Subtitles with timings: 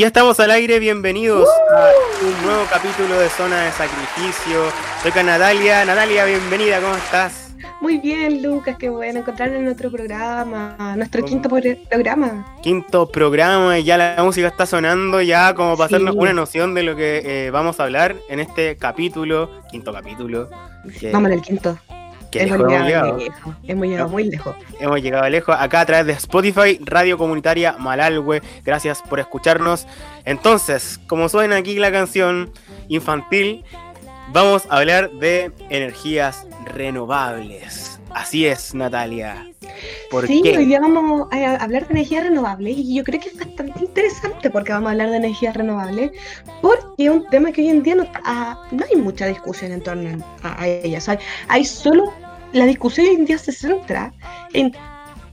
[0.00, 1.46] Y ya estamos al aire, bienvenidos
[1.76, 1.90] a
[2.24, 4.72] un nuevo capítulo de Zona de Sacrificio.
[5.02, 5.84] Soy con Natalia.
[5.84, 7.54] Natalia, bienvenida, ¿cómo estás?
[7.82, 12.56] Muy bien, Lucas, qué bueno encontrarnos en nuestro programa, nuestro quinto programa.
[12.62, 16.82] Quinto programa, y ya la música está sonando, ya como para hacernos una noción de
[16.82, 20.48] lo que eh, vamos a hablar en este capítulo, quinto capítulo.
[21.12, 21.78] Vamos al quinto
[22.32, 23.18] hemos, llegado,
[23.66, 24.56] hemos llegado muy lejos.
[24.78, 25.56] Hemos llegado lejos.
[25.58, 28.42] Acá a través de Spotify, Radio Comunitaria Malalwe.
[28.64, 29.86] Gracias por escucharnos.
[30.24, 32.52] Entonces, como suena aquí la canción
[32.88, 33.64] infantil,
[34.32, 38.00] vamos a hablar de energías renovables.
[38.10, 39.46] Así es, Natalia.
[40.10, 43.36] ¿Por sí, hoy día vamos a hablar de energías renovables y yo creo que es
[43.36, 46.10] bastante interesante porque vamos a hablar de energías renovables
[46.60, 50.24] porque es un tema que hoy en día no, no hay mucha discusión en torno
[50.42, 51.08] a, ellas.
[51.08, 52.12] Hay, hay solo
[52.52, 54.12] la discusión hoy en día se centra
[54.52, 54.72] en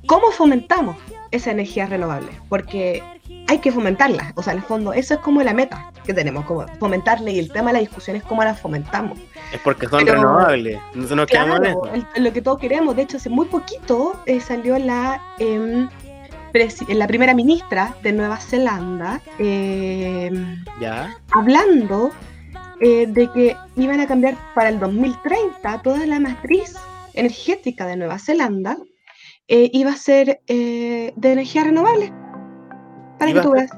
[0.06, 0.98] cómo fomentamos
[1.32, 3.04] esa energía renovable, porque
[3.48, 6.46] hay que fomentarla, o sea, en el fondo, eso es como la meta que tenemos,
[6.46, 9.20] como fomentarla y el tema de la discusión es cómo la fomentamos.
[9.52, 11.60] Es porque son renovables, no nos quedamos
[12.16, 15.90] en lo que todos queremos, de hecho, hace muy poquito eh, salió la, em,
[16.90, 21.18] la primera ministra de Nueva Zelanda em, ¿Ya?
[21.32, 22.12] hablando
[22.80, 26.76] eh, de que iban a cambiar para el 2030 toda la matriz
[27.18, 28.78] energética de Nueva Zelanda
[29.48, 32.12] eh, iba a ser eh, de energía renovable.
[33.18, 33.72] Para que tú veas.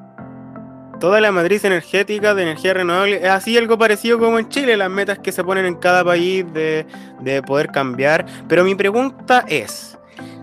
[1.00, 4.90] Toda la matriz energética de energía renovable, es así algo parecido como en Chile, las
[4.90, 6.86] metas que se ponen en cada país de,
[7.22, 8.26] de poder cambiar.
[8.50, 9.98] Pero mi pregunta es,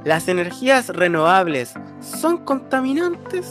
[0.04, 3.50] ¿las energías renovables son contaminantes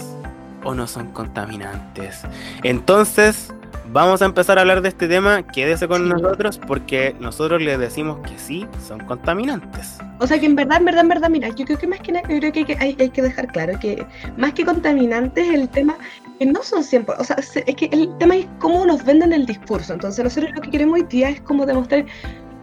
[0.64, 2.24] o no son contaminantes?
[2.64, 3.54] Entonces,
[3.96, 8.20] vamos a empezar a hablar de este tema, quédese con nosotros porque nosotros le decimos
[8.28, 10.00] que sí, son contaminantes.
[10.20, 12.12] O sea que en verdad, en verdad, en verdad, mira, yo creo que más que
[12.12, 15.96] nada, creo que hay, que dejar claro que más que contaminantes el tema
[16.38, 19.46] que no son siempre, o sea, es que el tema es cómo nos venden el
[19.46, 19.94] discurso.
[19.94, 22.06] Entonces nosotros lo que queremos hoy día es como demostrar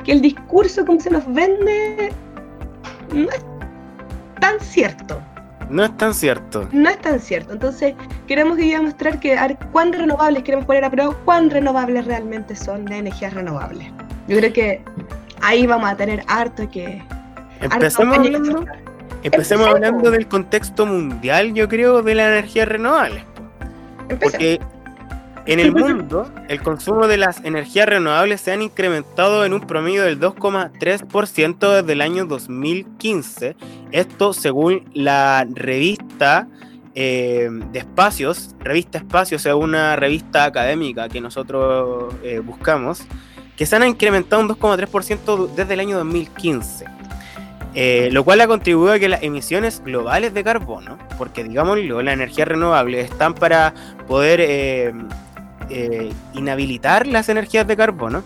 [0.05, 2.13] que el discurso como se nos vende
[3.15, 3.43] no es
[4.39, 5.19] tan cierto.
[5.73, 6.69] No es tan cierto.
[6.71, 7.55] No es tan cierto.
[7.55, 7.95] Entonces,
[8.27, 12.99] queremos que mostrar que cuán renovables queremos poner a prueba, cuán renovables realmente son las
[12.99, 13.89] energías renovables.
[14.29, 14.83] Yo creo que
[15.41, 17.03] ahí vamos a tener harto que.
[17.61, 18.67] Empecemos, hablando,
[19.23, 23.25] empecemos, hablando del contexto mundial, yo creo, de las energías renovables.
[24.21, 24.61] Porque
[25.47, 30.05] en el mundo, el consumo de las energías renovables se han incrementado en un promedio
[30.05, 33.57] del 2,3% desde el año 2015.
[33.91, 36.47] Esto según la revista
[36.95, 43.03] eh, de espacios, revista Espacios, es una revista académica que nosotros eh, buscamos,
[43.57, 46.85] que se han incrementado un 2,3% desde el año 2015.
[47.75, 52.13] Eh, lo cual ha contribuido a que las emisiones globales de carbono, porque digámoslo, las
[52.13, 53.73] energías renovables están para
[54.07, 54.93] poder
[55.71, 58.23] eh, inhabilitar las energías de carbono,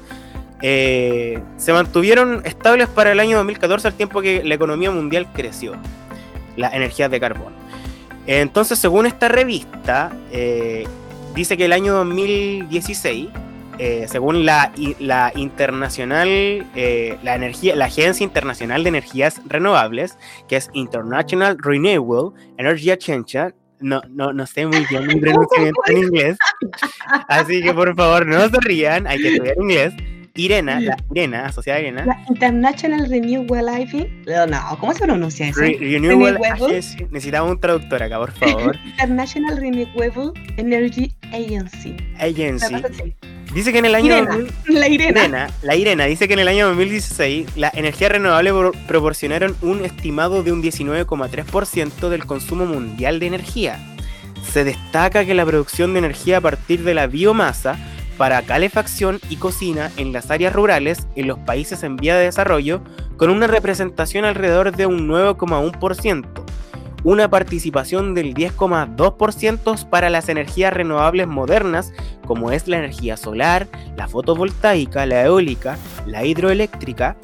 [0.62, 5.75] eh, se mantuvieron estables para el año 2014 al tiempo que la economía mundial creció,
[6.56, 7.56] las energías de carbono.
[8.26, 10.86] Entonces, según esta revista, eh,
[11.34, 13.28] dice que el año 2016,
[14.08, 14.72] según la,
[15.36, 16.66] internacional,
[17.22, 20.16] la, energía, la Agencia Internacional de Energías Renovables,
[20.48, 25.98] que es International Renewable Energy Agency, no, no, no sé muy bien mi pronunciamiento en
[25.98, 26.38] inglés.
[27.28, 29.94] Así que por favor, no se rían, hay que estudiar inglés.
[30.37, 32.05] Irena, la Irena, asociada a Irena.
[32.05, 34.11] La International Renewable Agency.
[34.26, 35.61] No, ¿cómo se pronuncia eso?
[35.61, 37.06] Renewable, Agency.
[37.11, 38.76] Necesitamos un traductor acá, por favor.
[38.84, 41.96] International Renewable Energy Agency.
[42.19, 42.75] Agency.
[43.56, 44.14] Dice que en el año.
[44.67, 45.49] la Irena.
[45.62, 48.53] La Irena dice que en el año 2016 las energías renovables
[48.87, 53.79] proporcionaron un estimado de un 19,3% del consumo mundial de energía.
[54.53, 57.79] Se destaca que la producción de energía a partir de la biomasa
[58.19, 62.82] para calefacción y cocina en las áreas rurales en los países en vía de desarrollo
[63.17, 66.26] con una representación alrededor de un 9,1%
[67.06, 71.93] una participación del 10,2% para las energías renovables modernas,
[72.26, 77.17] como es la energía solar, la fotovoltaica, la eólica, la hidroeléctrica,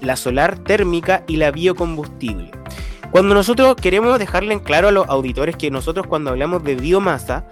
[0.00, 2.50] la solar térmica y la biocombustible.
[3.10, 7.44] Cuando nosotros queremos dejarle en claro a los auditores que nosotros cuando hablamos de biomasa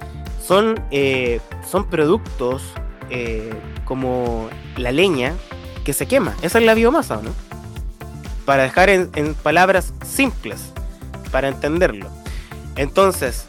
[0.42, 1.40] son, eh,
[1.70, 2.62] son productos
[3.10, 3.52] eh,
[3.84, 4.48] como
[4.78, 5.34] la leña
[5.84, 6.34] que se quema.
[6.40, 7.30] Esa es la biomasa, ¿no?
[8.46, 10.73] Para dejar en palabras simples
[11.34, 12.06] para entenderlo.
[12.76, 13.48] Entonces,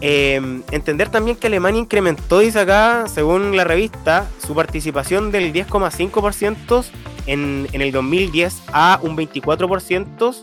[0.00, 6.84] em, entender también que Alemania incrementó, dice acá, según la revista, su participación del 10,5%
[7.26, 10.36] en, en el 2010 a un 24%,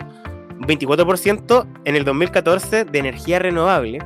[0.60, 4.00] 24% en el 2014 de energía renovable,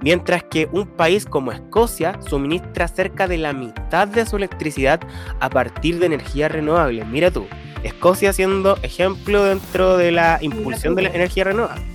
[0.00, 4.98] mientras que un país como Escocia suministra cerca de la mitad de su electricidad
[5.38, 7.06] a partir de energías renovables.
[7.06, 7.46] Mira tú,
[7.84, 11.93] Escocia siendo ejemplo dentro de la impulsión de la energía renovable.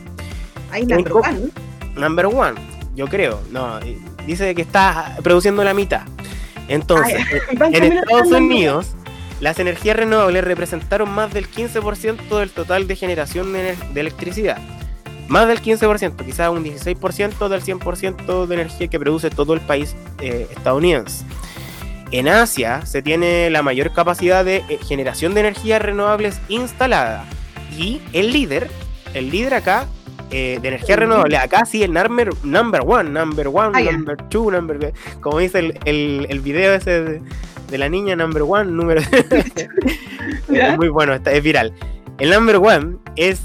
[0.71, 1.49] Ahí number one.
[1.95, 2.55] Number one,
[2.95, 3.41] yo creo.
[3.51, 3.79] No,
[4.25, 6.01] dice que está produciendo la mitad.
[6.67, 7.19] Entonces,
[7.49, 8.95] en Estados Unidos,
[9.39, 14.57] las energías renovables representaron más del 15% del total de generación de, electricidad.
[15.27, 19.95] Más del 15%, quizás un 16% del 100% de energía que produce todo el país
[20.19, 21.25] eh, estadounidense.
[22.11, 27.25] En Asia se tiene la mayor capacidad de eh, generación de energías renovables instalada.
[27.77, 28.69] Y el líder,
[29.13, 29.85] el líder acá
[30.31, 34.51] eh, de energía renovable, acá sí el number, number one, number one, ah, number two,
[34.51, 37.21] number como dice el, el, el video ese
[37.69, 39.01] de, la niña number one, número
[40.49, 41.73] es muy bueno, está, es viral.
[42.19, 43.41] El number one es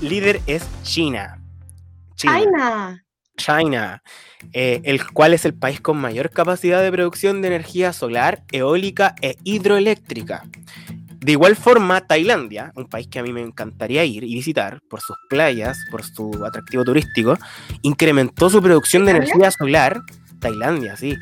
[0.00, 1.40] líder es China.
[2.16, 3.04] China.
[3.36, 4.02] China,
[4.52, 9.14] eh, el cual es el país con mayor capacidad de producción de energía solar, eólica
[9.22, 10.44] e hidroeléctrica.
[11.24, 15.00] De igual forma, Tailandia, un país que a mí me encantaría ir y visitar por
[15.00, 17.38] sus playas, por su atractivo turístico,
[17.80, 20.02] incrementó su producción de energía solar.
[20.38, 21.16] Tailandia, sí.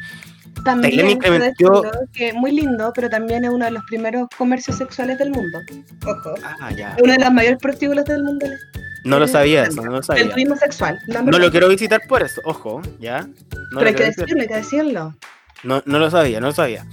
[0.64, 1.84] También incrementó...
[2.12, 5.60] que muy lindo, pero también es uno de los primeros comercios sexuales del mundo.
[6.04, 6.34] Ojo.
[6.60, 6.96] Ah, ya.
[7.00, 8.46] Uno de los mayores prostíbulos del mundo.
[9.04, 10.24] No lo sabía eso, no lo sabía.
[10.24, 10.98] El turismo sexual.
[11.06, 13.28] No, lo quiero visitar por eso, ojo, ¿ya?
[13.72, 15.16] Pero hay que decirlo, hay que decirlo.
[15.62, 16.84] No, no lo sabía, no lo sabía.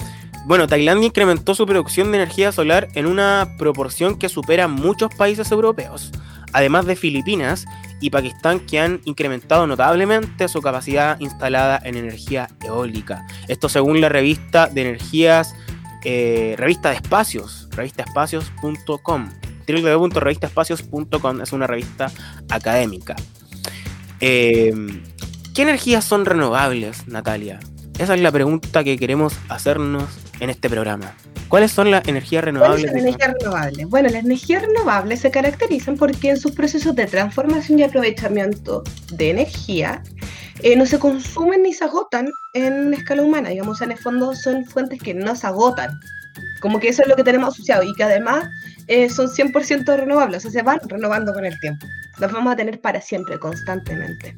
[0.46, 5.52] Bueno, Tailandia incrementó su producción de energía solar en una proporción que supera muchos países
[5.52, 6.12] europeos,
[6.54, 7.66] además de Filipinas
[8.02, 13.28] y Pakistán que han incrementado notablemente su capacidad instalada en energía eólica.
[13.48, 15.54] Esto según la revista de energías,
[16.04, 19.30] eh, revista de espacios, revistaespacios.com
[19.68, 22.12] www.revistaespacios.com es una revista
[22.50, 23.16] académica.
[24.20, 24.74] Eh,
[25.54, 27.60] ¿Qué energías son renovables, Natalia?
[28.00, 30.06] Esa es la pregunta que queremos hacernos
[30.40, 31.14] en este programa.
[31.50, 32.90] ¿Cuáles son las energías renovables?
[32.90, 33.90] ¿Cuáles son las energías renovables?
[33.90, 39.32] Bueno, las energías renovables se caracterizan porque en sus procesos de transformación y aprovechamiento de
[39.32, 40.02] energía
[40.62, 43.50] eh, no se consumen ni se agotan en escala humana.
[43.50, 45.92] Digamos, en el fondo son fuentes que no se agotan.
[46.62, 48.48] Como que eso es lo que tenemos asociado y que además
[48.88, 51.86] eh, son 100% renovables, o sea, se van renovando con el tiempo.
[52.18, 54.38] Los vamos a tener para siempre, constantemente.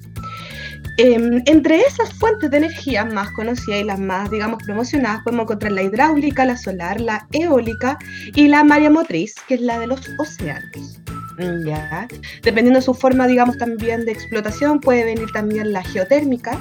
[1.03, 5.71] Em, entre esas fuentes de energía más conocidas y las más, digamos, promocionadas, podemos encontrar
[5.71, 7.97] la hidráulica, la solar, la eólica
[8.35, 10.99] y la mareomotriz, que es la de los océanos.
[11.39, 12.07] Mm, ya.
[12.43, 16.59] Dependiendo de su forma, digamos, también de explotación, puede venir también la geotérmica,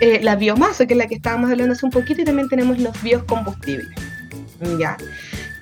[0.00, 2.78] eh, la biomasa, que es la que estábamos hablando hace un poquito, y también tenemos
[2.78, 3.90] los biocombustibles.
[4.78, 4.96] Ya.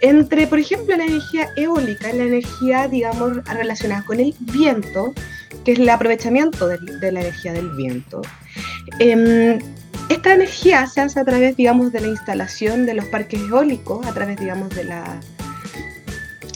[0.01, 5.13] Entre, por ejemplo, la energía eólica, la energía, digamos, relacionada con el viento,
[5.67, 8.23] que es el aprovechamiento de, la energía del viento.
[9.01, 9.59] Em,
[10.09, 14.15] esta energía se hace a través, digamos, de la instalación de los parques eólicos, a
[14.15, 15.21] través, digamos, de la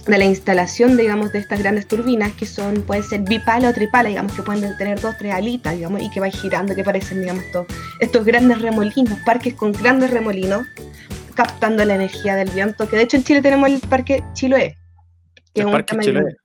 [0.07, 4.09] de la instalación, digamos, de estas grandes turbinas que son, pueden ser bipala o tripala,
[4.09, 7.45] digamos, que pueden tener dos, tres alitas, digamos, y que van girando, que parecen, digamos,
[7.45, 7.67] estos,
[7.99, 10.67] estos grandes remolinos, parques con grandes remolinos,
[11.35, 14.77] captando la energía del viento, que de hecho en Chile tenemos el Parque Chiloé.
[15.53, 16.37] Que el Parque Chiloé.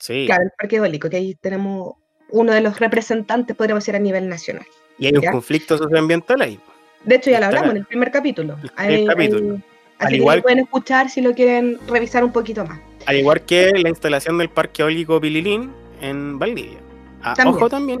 [0.00, 0.24] Sí.
[0.26, 1.94] Claro, el Parque Eólico, que ahí tenemos
[2.30, 4.66] uno de los representantes, podríamos decir, a nivel nacional.
[4.98, 6.58] Y hay un conflicto socioambiental ahí.
[7.04, 8.56] De hecho, ya lo hablamos en el primer capítulo.
[8.78, 9.60] El capítulo.
[9.98, 12.80] así igual, que lo pueden escuchar si lo quieren revisar un poquito más.
[13.06, 16.78] Al igual que la instalación del Parque Eólico Pililín en Valdivia.
[17.22, 18.00] Ah, ojo también.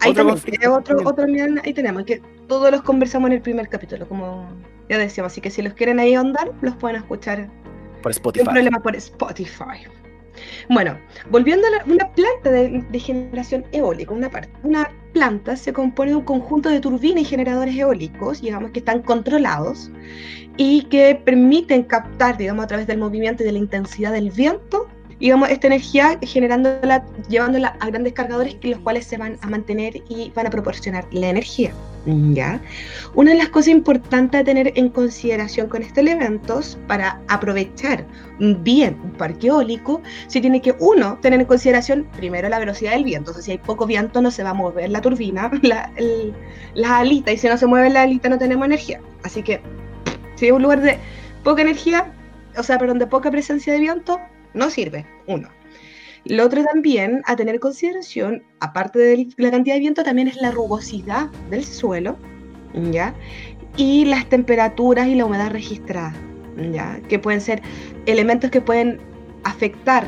[0.00, 0.36] Ahí también,
[0.68, 1.26] otro, otro,
[1.62, 4.48] ahí tenemos, que todos los conversamos en el primer capítulo, como
[4.88, 7.48] ya decíamos, así que si los quieren ahí ahondar, los pueden escuchar.
[8.02, 8.44] Por Spotify.
[8.44, 9.86] Sin problema por Spotify.
[10.68, 10.98] Bueno,
[11.30, 14.30] volviendo a una planta de, generación eólica, una,
[14.62, 19.02] una planta se compone de un conjunto de turbinas y generadores eólicos, digamos que están
[19.02, 19.90] controlados
[20.56, 24.88] y que permiten captar, digamos, a través del movimiento y de la intensidad del viento,
[25.20, 30.30] digamos, esta energía generándola, llevándola a grandes cargadores, los cuales se van a mantener y
[30.34, 31.72] van a proporcionar la energía.
[32.06, 32.60] ¿ya?
[33.14, 38.04] Una de las cosas importantes a tener en consideración con estos elementos para aprovechar
[38.38, 43.04] bien un parque eólico, se tiene que, uno, tener en consideración primero la velocidad del
[43.04, 43.32] viento.
[43.34, 45.90] Si hay poco viento, no se va a mover la turbina, la,
[46.74, 49.00] la alita, y si no se mueve la alita, no tenemos energía.
[49.22, 49.60] Así que,
[50.34, 50.98] si es un lugar de
[51.44, 52.12] poca energía,
[52.56, 54.20] o sea, perdón, de poca presencia de viento,
[54.54, 55.48] no sirve, uno.
[56.24, 60.52] Lo otro también a tener consideración, aparte de la cantidad de viento, también es la
[60.52, 62.16] rugosidad del suelo,
[62.74, 63.14] ¿ya?
[63.76, 66.14] Y las temperaturas y la humedad registrada,
[66.70, 67.00] ¿ya?
[67.08, 67.60] Que pueden ser
[68.06, 69.00] elementos que pueden
[69.42, 70.06] afectar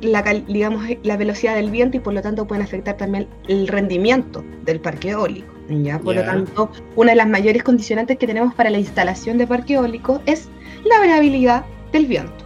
[0.00, 4.44] la, digamos, la velocidad del viento y por lo tanto pueden afectar también el rendimiento
[4.64, 5.52] del parque eólico.
[5.68, 5.98] ¿ya?
[5.98, 9.74] Por lo tanto, una de las mayores condicionantes que tenemos para la instalación de parque
[9.74, 10.48] eólico es
[10.84, 12.43] la variabilidad del viento.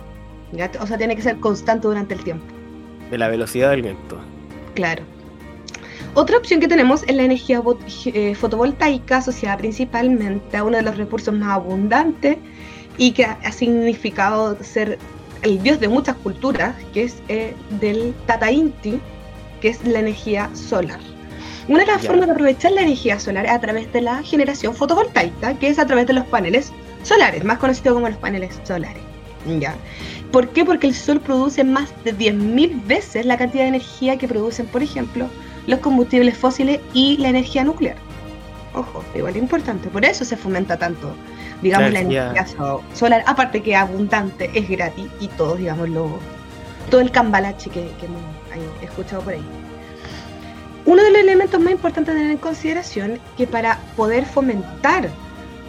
[0.80, 2.44] O sea, tiene que ser constante durante el tiempo.
[3.10, 4.18] De la velocidad del viento.
[4.74, 5.02] Claro.
[6.14, 7.62] Otra opción que tenemos es la energía
[8.06, 12.38] eh, fotovoltaica asociada principalmente a uno de los recursos más abundantes
[12.96, 14.98] y que ha significado ser
[15.42, 19.00] el dios de muchas culturas, que es eh, del Tata Inti,
[19.60, 20.98] que es la energía solar.
[21.68, 24.74] Una de las formas de aprovechar la energía solar es a través de la generación
[24.74, 29.02] fotovoltaica, que es a través de los paneles solares, más conocido como los paneles solares.
[29.60, 29.74] ¿Ya?
[30.32, 30.64] ¿Por qué?
[30.64, 34.82] Porque el sol produce más de 10.000 veces la cantidad de energía que producen, por
[34.82, 35.28] ejemplo,
[35.66, 37.96] los combustibles fósiles y la energía nuclear.
[38.74, 41.14] Ojo, igual es importante, por eso se fomenta tanto
[41.62, 42.46] digamos, la energía
[42.94, 46.18] solar, aparte que abundante, es gratis y todo, digamos, lo,
[46.90, 49.44] todo el cambalache que, hemos escuchado por ahí.
[50.86, 55.10] Uno de los elementos más importantes de tener en consideración es que para poder fomentar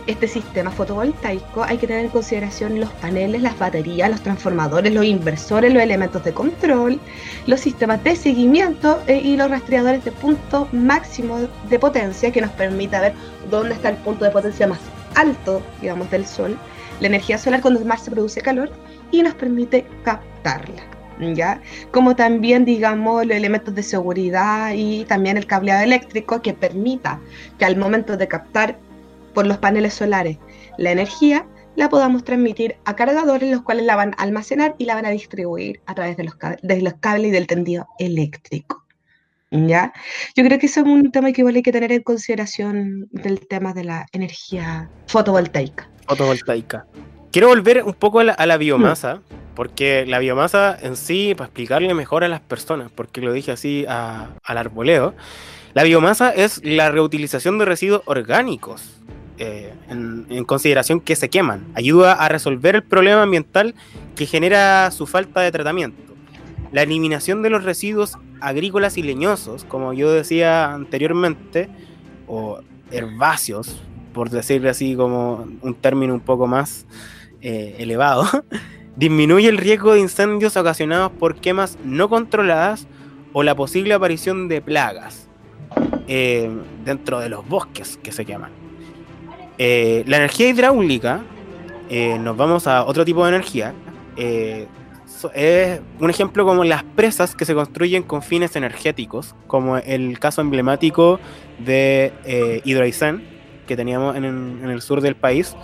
[0.10, 5.06] este sistema fotovoltaico hay que tener en consideración los paneles, las baterías, los transformadores, los
[5.06, 7.00] inversores, los elementos de control,
[7.46, 11.38] los sistemas de seguimiento eh, y los rastreadores de punto máximo
[11.70, 13.14] de potencia que nos permita ver
[13.52, 14.80] dónde está el punto de potencia más
[15.16, 16.58] alto, digamos, del sol,
[17.02, 18.72] la energía solar cuando más se produce calor
[19.12, 20.84] y nos permite captarla.
[21.36, 21.62] ¿Ya?
[21.92, 27.20] Como también, digamos, los elementos de seguridad y también el cableado eléctrico que permita
[27.58, 28.80] que al momento de captar
[29.40, 30.38] por los paneles solares
[30.78, 34.96] la energía, la podamos transmitir a cargadores, los cuales la van a almacenar y la
[34.96, 38.84] van a distribuir a través de los, de los cables y del tendido eléctrico.
[39.50, 39.94] ¿Ya?
[40.36, 43.48] Yo creo que eso es un tema que igual hay que tener en consideración del
[43.48, 45.90] tema de la energía fotovoltaica.
[46.06, 46.86] Fotovoltaica.
[47.32, 49.22] Quiero volver un poco a la, biomasa,
[49.56, 53.86] porque la biomasa en sí, para explicarle mejor a las personas, porque lo dije así
[53.88, 55.14] al arboleo,
[55.74, 59.00] la biomasa es la reutilización de residuos orgánicos,
[59.40, 61.66] eh, en, en, consideración que se queman.
[61.74, 63.74] Ayuda a resolver el problema ambiental
[64.16, 66.14] que genera su falta de tratamiento.
[66.72, 71.70] La eliminación de los residuos agrícolas y leñosos, como yo decía anteriormente,
[72.28, 72.60] o
[72.92, 73.82] herbáceos,
[74.14, 76.86] por decirlo así como un término un poco más
[77.42, 78.26] eh, elevado,
[78.96, 82.88] disminuye el riesgo de incendios ocasionados por quemas no controladas
[83.34, 85.28] o la posible aparición de plagas
[86.08, 86.50] eh,
[86.84, 88.59] dentro de los bosques que se queman.
[89.60, 91.22] Eh, la energía hidráulica,
[92.20, 93.74] nos vamos a otro tipo de energía,
[95.34, 100.42] es un ejemplo como las presas que se construyen con fines energéticos, como el caso
[100.42, 101.20] emblemático
[101.58, 103.24] de eh, Hidroaicén,
[103.68, 104.24] que teníamos en,
[104.70, 105.56] el sur del país.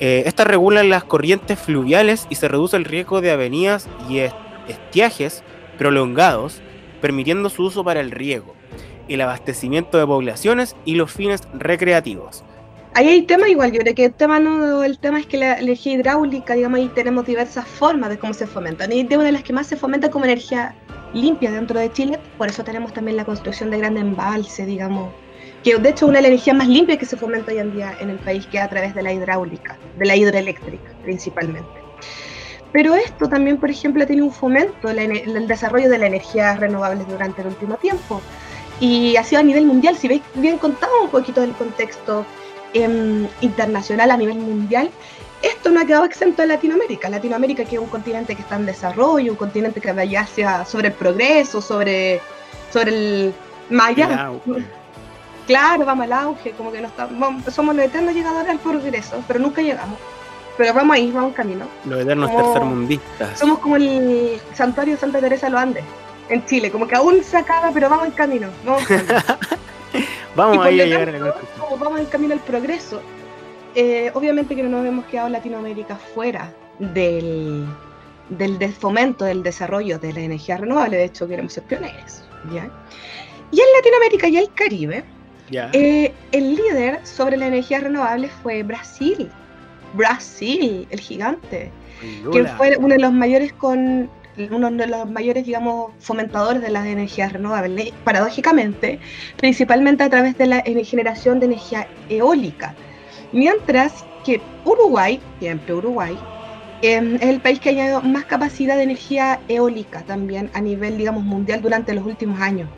[0.00, 4.18] Eh, estas regulan las corrientes fluviales y se reduce el riesgo de avenidas y
[4.68, 5.42] estiajes
[5.78, 6.60] prolongados,
[7.00, 8.54] permitiendo su uso para el riego,
[9.08, 12.44] el abastecimiento de poblaciones y los fines recreativos.
[12.92, 15.58] Ahí hay temas igual, yo creo que el tema no, el tema es que la
[15.58, 18.92] energía hidráulica, digamos, ahí tenemos diversas formas de cómo se fomenta.
[18.92, 20.74] Y de una de las que más se fomenta como energía
[21.14, 25.12] limpia dentro de Chile, por eso tenemos también la construcción de grandes embalses, digamos,
[25.62, 27.72] que de hecho es una de las energías más limpias que se fomenta hoy en
[27.72, 31.70] día en el país, que es a través de la hidráulica, de la hidroeléctrica principalmente.
[32.72, 37.42] Pero esto también, por ejemplo, tiene un fomento, el desarrollo de las energías renovables durante
[37.42, 38.20] el último tiempo.
[38.78, 42.24] Y ha sido a nivel mundial, si veis bien contado un poquito del contexto
[42.72, 44.90] Em, internacional a nivel mundial,
[45.42, 47.08] esto no ha quedado exento de Latinoamérica.
[47.08, 50.88] Latinoamérica que es un continente que está en desarrollo, un continente que vaya hacia sobre
[50.88, 52.20] el progreso, sobre,
[52.72, 53.34] sobre el
[53.70, 54.30] maya.
[55.48, 56.90] Claro, vamos al auge, como que no
[57.50, 59.98] somos los eternos llegadores al progreso, pero nunca llegamos.
[60.56, 61.64] Pero vamos ahí, vamos camino.
[61.86, 63.36] Los eternos tercermundistas.
[63.36, 65.84] Somos como el santuario de Santa Teresa de los Andes,
[66.28, 68.48] en Chile, como que aún se acaba, pero vamos en camino.
[68.64, 68.84] Vamos
[70.36, 71.34] vamos a llegar
[71.78, 73.00] vamos en camino al progreso.
[73.74, 77.66] Eh, obviamente que no nos hemos quedado en Latinoamérica fuera del,
[78.30, 82.24] del, fomento, del desarrollo de la energía renovable, de hecho queremos ser pioneros.
[82.52, 82.68] ¿ya?
[83.52, 85.04] Y en Latinoamérica y el Caribe,
[85.52, 89.30] eh, el líder sobre la energía renovable fue Brasil.
[89.94, 91.70] Brasil, el gigante,
[92.32, 94.08] que fue uno de los mayores con
[94.50, 99.00] uno de los mayores, digamos, fomentadores de las energías renovables, paradójicamente,
[99.36, 102.74] principalmente a través de la generación de energía eólica.
[103.32, 106.18] Mientras que Uruguay, siempre Uruguay,
[106.82, 110.96] em, es el país que ha añadido más capacidad de energía eólica también a nivel,
[110.98, 112.68] digamos, mundial durante los últimos años.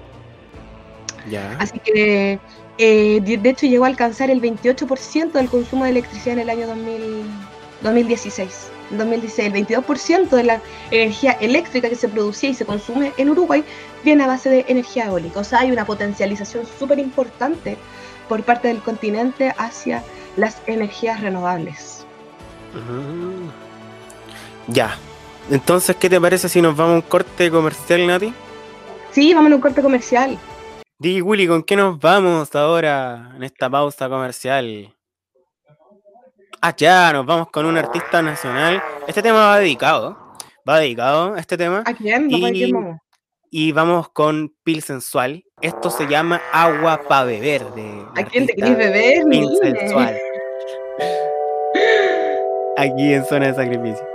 [1.59, 2.41] Así que,
[2.79, 6.67] eh, de hecho, llegó a alcanzar el 28% del consumo de electricidad en el año
[6.67, 8.72] 2016.
[8.99, 13.65] 2016, el 22% de la energía eléctrica que se producía y se consume en Uruguay
[14.05, 15.41] viene a base de energía eólica.
[15.41, 17.77] O sea, hay una potencialización súper importante
[18.29, 20.03] por parte del continente hacia
[20.37, 22.07] las energías renovables.
[24.69, 24.97] Ya.
[25.51, 28.33] Entonces, ¿qué te parece si nos vamos a un corte comercial, Nati?
[29.11, 30.39] Sí, vamos a un corte comercial.
[30.99, 34.95] Di Willy, ¿con qué nos vamos ahora en esta pausa comercial?
[36.65, 38.81] Ah, ya, nos vamos con un artista nacional.
[39.09, 40.17] Este tema va dedicado.
[40.69, 41.83] Va dedicado a este tema.
[41.85, 42.31] ¿A quién?
[42.31, 42.73] Y,
[43.51, 45.43] y vamos con Pil Sensual.
[45.61, 47.65] Esto se llama Agua para beber.
[47.73, 49.25] De ¿A quién te quieres beber?
[49.29, 50.17] Pil Sensual.
[52.77, 54.12] Aquí en Zona de Sacrificio.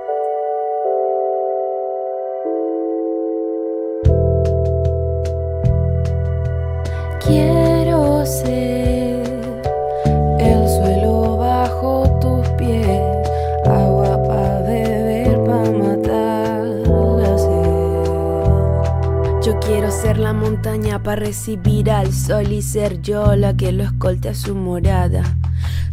[20.20, 24.56] La montaña para recibir al sol y ser yo la que lo escolte a su
[24.56, 25.24] morada.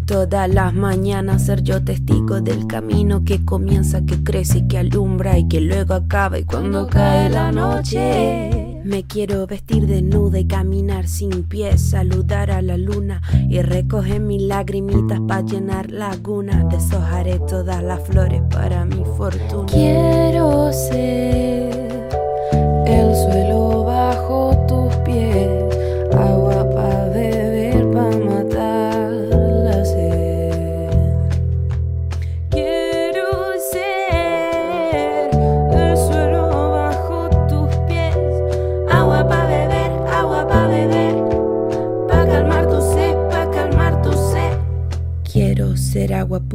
[0.07, 5.38] Todas las mañanas ser yo testigo del camino que comienza, que crece y que alumbra
[5.38, 8.81] y que luego acaba y cuando cae la noche.
[8.85, 14.43] Me quiero vestir desnuda y caminar sin pies, saludar a la luna y recoger mis
[14.43, 16.69] lagrimitas para llenar lagunas.
[16.69, 19.66] Deshojaré todas las flores para mi fortuna.
[19.73, 21.99] Quiero ser
[22.87, 23.53] el suelo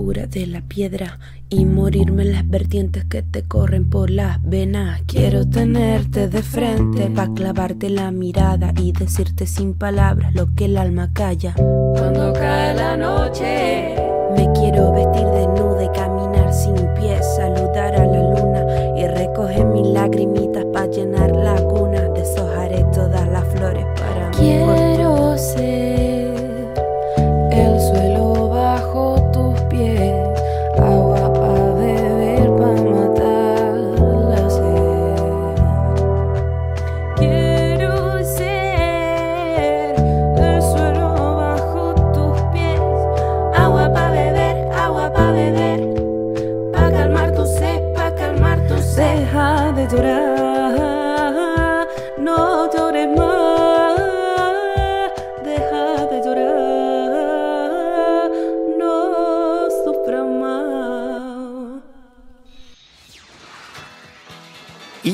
[0.10, 1.20] de la piedra
[1.50, 5.02] y morirme en las vertientes que te corren por las venas.
[5.06, 10.78] Quiero tenerte de frente para clavarte la mirada y decirte sin palabras lo que el
[10.78, 11.54] alma calla.
[11.54, 13.96] Cuando cae la noche,
[14.36, 15.49] me quiero vestir desnuda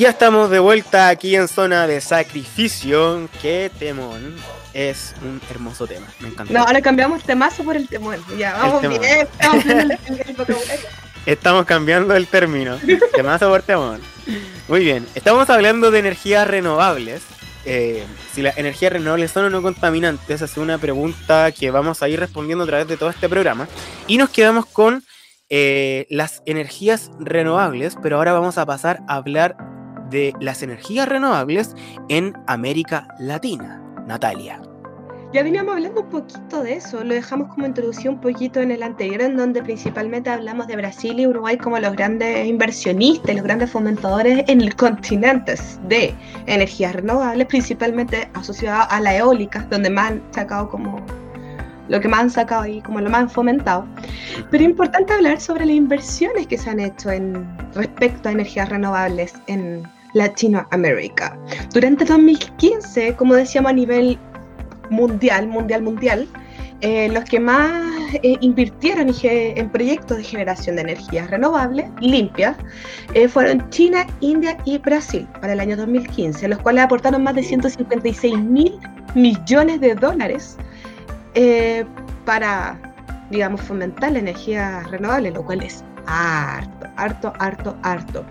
[0.06, 3.28] ya estamos de vuelta aquí en zona de sacrificio.
[3.41, 4.36] Qué temón.
[4.72, 6.06] Es un hermoso tema.
[6.20, 6.54] Me encanta.
[6.54, 8.20] No, ahora cambiamos temazo por el temor.
[8.38, 9.00] Ya, vamos temor.
[9.00, 9.28] bien.
[9.32, 10.38] Estamos el, el.
[11.26, 12.78] Estamos cambiando el término.
[13.15, 14.00] Temazo por temón.
[14.68, 15.08] Muy bien.
[15.15, 17.24] Estamos hablando de energías renovables.
[17.65, 22.10] Eh, si las energías renovables son o no contaminantes, es una pregunta que vamos a
[22.10, 23.68] ir respondiendo a través de todo este programa.
[24.06, 25.04] Y nos quedamos con
[25.50, 29.58] eh, las energías renovables, pero ahora vamos a pasar a hablar
[30.10, 31.76] de las energías renovables
[32.10, 33.82] en América Latina.
[34.08, 34.62] Natalia.
[35.34, 38.82] Ya veníamos hablando un poquito de eso, lo dejamos como introducción un poquito en el
[38.84, 43.70] anterior, en donde principalmente hablamos de Brasil y Uruguay como los grandes inversionistas, los grandes
[43.70, 45.56] fomentadores en el continente
[45.89, 46.13] de
[46.46, 51.06] energías renovables, principalmente asociadas a la eólica, donde más han sacado como
[51.89, 53.86] lo que más han sacado ahí, como lo más han fomentado.
[54.52, 58.70] Pero es importante hablar sobre las inversiones que se han hecho en respecto a energías
[58.70, 59.84] renovables en
[60.15, 61.38] Latinoamérica.
[61.73, 64.17] Durante 2015, como decíamos a nivel
[64.89, 66.28] mundial, mundial, mundial,
[66.82, 72.56] eh, los que más eh, invirtieron en proyectos de generación de energías renovables limpias
[73.13, 77.43] eh, fueron China, India y Brasil para el año 2015, los cuales aportaron más de
[77.43, 78.80] 156 mil
[79.15, 80.58] millones de dólares
[81.34, 81.86] eh,
[82.25, 82.78] para,
[83.32, 88.25] digamos, fomentar la energía renovable, lo cual es harto, harto, harto, harto.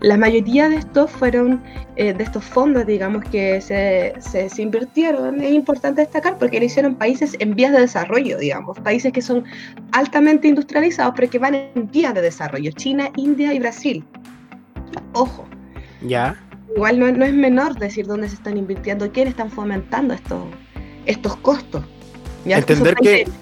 [0.00, 1.62] La mayoría de estos fueron,
[1.96, 6.64] eh, de estos fondos, digamos, que se, se, se invirtieron, es importante destacar porque lo
[6.66, 9.44] hicieron países en vías de desarrollo, digamos, países que son
[9.92, 14.04] altamente industrializados, pero que van en vías de desarrollo, China, India y Brasil.
[15.12, 15.46] Ojo,
[16.02, 16.36] ¿Ya?
[16.74, 20.42] igual no, no es menor decir dónde se están invirtiendo y quiénes están fomentando estos,
[21.06, 21.84] estos costos.
[22.44, 22.58] ¿ya?
[22.58, 23.34] Entender que- países,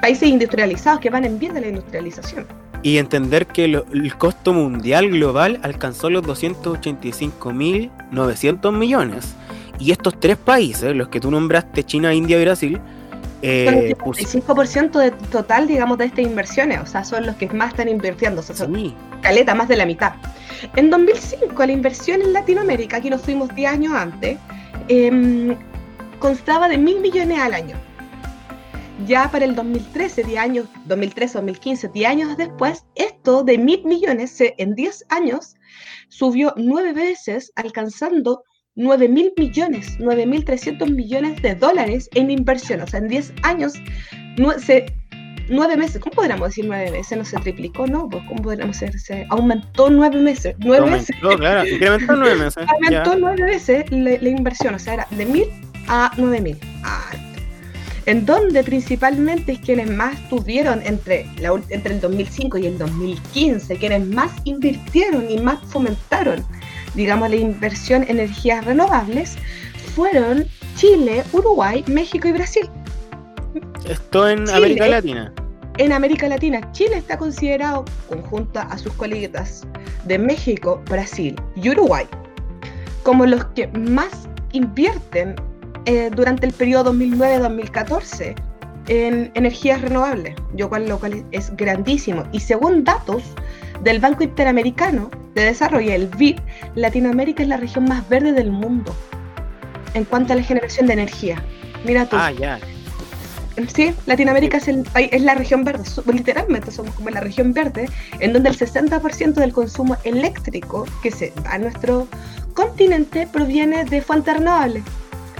[0.00, 2.46] países industrializados que van en vías de la industrialización.
[2.82, 9.34] Y entender que lo- el costo mundial global alcanzó los 285.900 millones.
[9.78, 12.80] Y estos tres países, los que tú nombraste, China, India y Brasil,
[13.42, 17.70] eh, el 55% de total, digamos, de estas inversiones, o sea, son los que más
[17.70, 20.12] están invirtiendo, o sea, son sí, caleta, más de la mitad.
[20.76, 24.36] En 2005, la inversión en Latinoamérica, aquí nos fuimos 10 años antes,
[24.88, 25.56] em,
[26.18, 27.76] constaba de mil millones al año.
[29.06, 34.30] Ya para el 2013, 10 años, 2013, 2015, 10 años después, esto de mil millones
[34.30, 35.54] se- en 10 años
[36.08, 38.44] subió nueve veces, alcanzando
[38.76, 42.80] 9 mil millones, 9 mil 300 millones de dólares en inversión.
[42.82, 43.74] O sea, en 10 años,
[44.36, 44.86] nue- se,
[45.48, 47.18] nueve meses, ¿cómo podríamos decir nueve meses?
[47.18, 47.86] ¿No se triplicó?
[47.86, 49.00] No, pues ¿cómo podríamos decir?
[49.00, 50.54] Se aumentó nueve meses.
[50.60, 51.16] Nueve meses.
[51.22, 52.64] aumentó, claro, incrementó nueve meses.
[52.90, 52.98] ya.
[53.02, 55.44] Aumentó nueve veces la, la inversión, o sea, era de mil
[55.88, 56.58] a nueve mil.
[56.84, 57.29] Harto.
[58.06, 63.76] En donde principalmente es quienes más tuvieron entre, la entre el 2005 y el 2015,
[63.76, 66.44] quienes más invirtieron y más fomentaron,
[66.94, 69.36] digamos, la inversión en energías renovables,
[69.94, 72.70] fueron Chile, Uruguay, México y Brasil.
[73.88, 74.56] Esto en Chile.
[74.56, 75.34] América Latina.
[75.78, 79.66] En América Latina, Chile está considerado, conjunta a sus coleguitas
[80.04, 82.06] de México, Brasil y Uruguay,
[83.02, 85.36] como los que más invierten
[85.86, 88.34] eh, durante el periodo 2009-2014
[88.88, 92.24] en energías renovables, lo cual, lo cual es grandísimo.
[92.32, 93.22] Y según datos
[93.82, 96.38] del Banco Interamericano de Desarrollo, el BID,
[96.74, 98.94] Latinoamérica es la región más verde del mundo
[99.94, 101.42] en cuanto a la generación de energía.
[101.84, 102.16] Mira tú.
[102.18, 102.58] Ah, ya.
[103.74, 107.88] Sí, Latinoamérica es, el, es la región verde, literalmente somos como la región verde,
[108.18, 112.08] en donde el 60% del consumo eléctrico que se da a nuestro
[112.54, 114.82] continente proviene de fuentes renovables.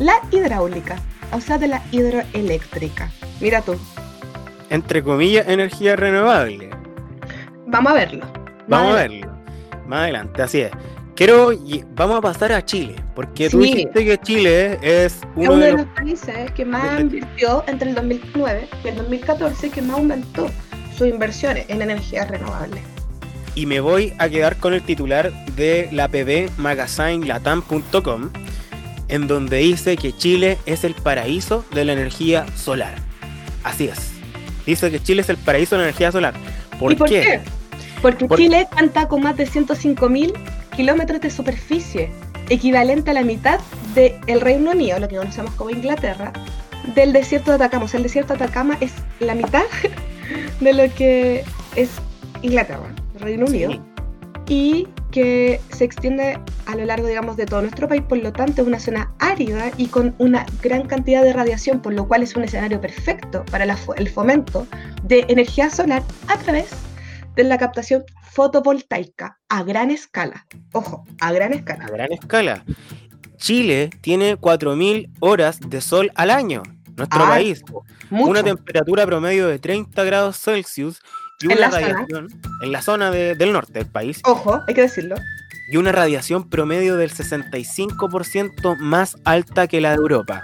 [0.01, 0.97] La hidráulica,
[1.33, 3.11] o sea, de la hidroeléctrica.
[3.41, 3.77] Mira tú,
[4.71, 6.71] Entre comillas, energía renovable.
[7.67, 8.27] vamos a verlo.
[8.67, 9.31] Vamos a verlo.
[9.87, 10.71] Más adelante, así es.
[11.17, 11.51] Quiero,
[11.97, 13.73] vamos a pasar a Chile, porque tú Sí.
[13.75, 15.81] dijiste que Chile es Es uno uno de de los...
[15.83, 20.47] los países que más de- invirtió entre el 2009 y el 2014, que más aumentó
[20.97, 22.83] sus inversiones en energías renovables.
[23.55, 28.31] Y me voy a quedar con el titular de la PB magazinelatam.com,
[29.11, 32.95] en donde dice que Chile es el paraíso de la energía solar.
[33.65, 34.13] Así es.
[34.67, 36.35] Dice que Chile es el paraíso de la energía solar.
[36.79, 37.21] ¿Por, ¿Y por qué?
[37.21, 37.41] qué?
[38.01, 40.33] Porque Por- Chile cuenta con más de 105.000
[40.77, 42.11] kilómetros de superficie,
[42.49, 43.61] equivalente a la mitad
[43.95, 46.33] del Reino Unido, lo que conocemos como Inglaterra,
[46.95, 47.85] del desierto de Atacama.
[47.85, 49.65] O sea, el desierto de Atacama es la mitad
[50.61, 51.45] de lo que
[51.77, 51.91] es
[52.43, 53.81] Inglaterra, Reino Unido, Sí.
[54.51, 58.63] Y que se extiende a lo largo, digamos, de todo nuestro país, por lo tanto
[58.63, 62.35] es una zona árida y con una gran cantidad de radiación, por lo cual es
[62.35, 64.67] un escenario perfecto para la el fomento
[65.05, 66.69] de energía solar a través
[67.37, 70.47] de la captación fotovoltaica a gran escala.
[70.73, 71.87] Ojo, a gran a escala.
[71.87, 72.65] gran escala.
[73.37, 76.65] Chile tiene 4.000 horas de sol al año,
[76.97, 77.63] nuestro Ah, país.
[78.11, 78.31] Mucho.
[78.31, 81.01] Una temperatura promedio de 30 grados Celsius
[81.43, 81.87] y En una la zona.
[81.89, 82.29] radiación
[82.63, 85.17] en la zona de- del norte del país Ojo, hay que decirlo.
[85.71, 90.43] y una radiación promedio del 65% más alta que la de Europa.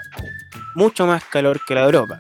[0.75, 2.19] Mucho más calor que la de Europa.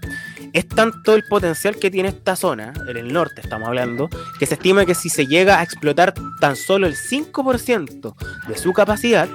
[0.52, 4.08] Es tanto el potencial que tiene esta zona, en el norte estamos hablando,
[4.38, 8.14] que se estima que si se llega a explotar tan solo el 5%
[8.48, 9.28] de su capacidad,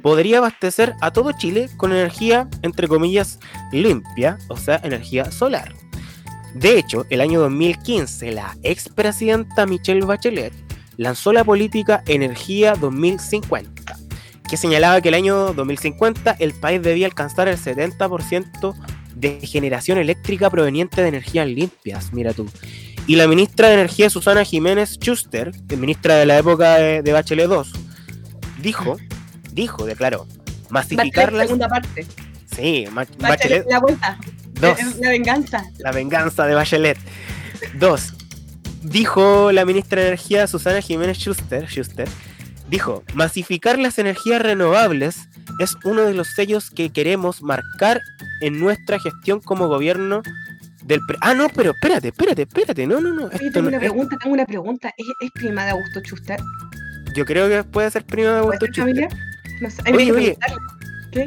[0.00, 3.40] podría abastecer a todo Chile con energía, entre comillas,
[3.72, 5.72] limpia, o sea, energía solar.
[6.54, 10.52] De hecho, el año 2015, la expresidenta Michelle Bachelet
[10.96, 13.96] lanzó la política Energía 2050,
[14.48, 18.74] que señalaba que el año 2050 el país debía alcanzar el 70%
[19.14, 22.48] de generación eléctrica proveniente de energías limpias, mira tú.
[23.06, 27.48] Y la ministra de Energía, Susana Jiménez Schuster, ministra de la época de, de Bachelet
[27.48, 27.72] 2,
[28.62, 28.96] dijo,
[29.52, 30.26] dijo, declaró,
[30.70, 31.46] masificar Bachelet, las...
[31.46, 32.06] segunda parte.
[32.54, 34.18] Sí, Ma- Bachelet, Bachelet la vuelta.
[34.60, 34.96] 2.
[35.00, 35.64] La venganza.
[35.78, 36.98] La venganza de Bachelet.
[37.78, 38.14] Dos.
[38.82, 42.08] Dijo la ministra de Energía Susana Jiménez Schuster, Schuster,
[42.68, 48.00] dijo, masificar las energías renovables es uno de los sellos que queremos marcar
[48.40, 50.22] en nuestra gestión como gobierno
[50.84, 51.00] del...
[51.20, 53.26] ah, no, pero espérate, espérate, espérate, no, no, no.
[53.30, 54.94] Esto tengo no una es- pregunta, tengo una pregunta.
[54.96, 56.40] ¿Es, es prima de Augusto Schuster?
[57.16, 58.84] yo creo que puede ser primo de ¿Puede Augusto Schuster.
[58.84, 59.10] familiar?
[59.60, 60.38] No sé, Oye.
[61.10, 61.26] ¿Qué?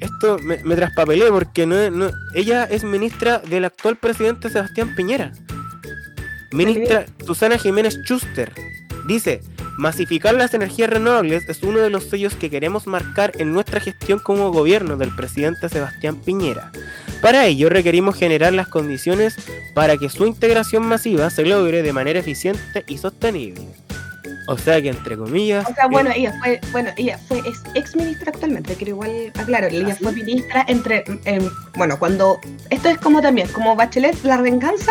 [0.00, 5.32] Esto me, me traspapelé porque no, no- ella es ministra del actual presidente Sebastián Piñera.
[6.52, 8.52] Ministra Susana Jiménez Schuster
[9.06, 9.40] dice,
[9.76, 14.18] masificar las energías renovables es uno de los sellos que queremos marcar en nuestra gestión
[14.18, 16.72] como gobierno del presidente Sebastián Piñera.
[17.20, 19.36] Para ello requerimos generar las condiciones
[19.74, 23.62] para que su integración masiva se logre de manera eficiente y sostenible.
[24.50, 25.66] O sea que entre comillas.
[25.68, 29.66] O sea, bueno, ella fue, bueno, ella fue es ex ministra actualmente, quiero igual aclaro,
[29.68, 34.90] ella fue ministra entre, em, bueno, cuando esto es como también, como Bachelet, la venganza,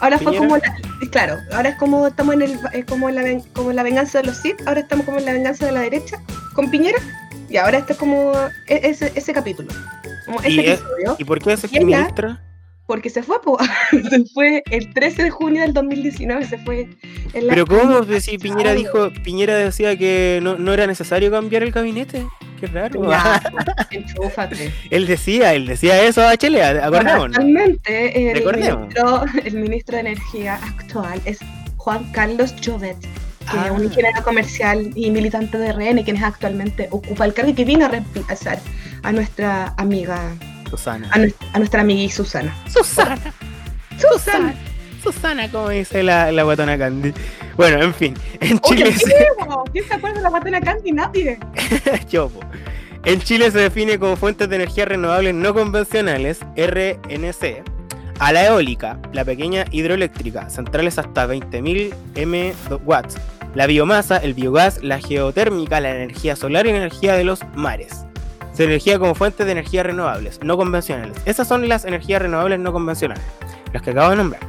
[0.00, 0.76] ahora fue como la,
[1.10, 4.36] claro, ahora es como estamos en el, es como la, como la venganza de los
[4.36, 6.22] Sith, ahora estamos como en la venganza de la derecha
[6.54, 6.98] con Piñera,
[7.48, 8.32] y ahora esto es como
[8.68, 9.72] e- ese, ese capítulo,
[10.24, 10.82] como ese Y es-
[11.18, 11.84] ¿Y por qué es ¿Y ella?
[11.84, 12.40] ministra?
[12.86, 13.58] Porque se fue, po.
[13.90, 16.88] se fue el 13 de junio del 2019, se fue
[17.34, 18.02] en la- Pero ¿cómo?
[18.20, 22.26] Si Piñera dijo, Piñera decía que no, no era necesario cambiar el gabinete.
[22.60, 23.10] Qué raro.
[23.10, 23.42] Ya,
[24.90, 27.36] él decía, él decía eso a Bachelet, acordémonos.
[27.36, 31.38] Actualmente, el ministro, el ministro de Energía actual es
[31.76, 33.08] Juan Carlos Jovet, que
[33.48, 33.66] Ah.
[33.66, 37.54] es un ingeniero comercial y militante de RN, quien es actualmente ocupa el cargo y
[37.54, 38.58] que vino a reemplazar
[39.02, 40.18] a nuestra amiga,
[40.68, 41.08] Susana.
[41.12, 42.54] a, nuestra, a nuestra amigui Susana.
[42.68, 43.18] Susana.
[43.98, 44.54] Susana.
[45.02, 47.12] Susana, como dice la, la guatona Candy.
[47.56, 49.04] Bueno, en fin, en Chile se...
[49.04, 49.26] ¿quién
[49.72, 50.92] ¿Quién se acuerda de la patena Candy?
[50.92, 51.38] Nadie.
[52.10, 52.40] Yo, po.
[53.04, 57.62] En Chile se define como fuentes de energía renovables no convencionales, RNC,
[58.18, 61.94] a la eólica, la pequeña hidroeléctrica, centrales hasta 20.000
[62.26, 62.94] MW,
[63.54, 68.05] la biomasa, el biogás, la geotérmica, la energía solar y la energía de los mares.
[68.56, 71.18] Se energía como fuentes de energía renovables, no convencionales.
[71.26, 73.22] Esas son las energías renovables no convencionales,
[73.74, 74.40] las que acabo de nombrar.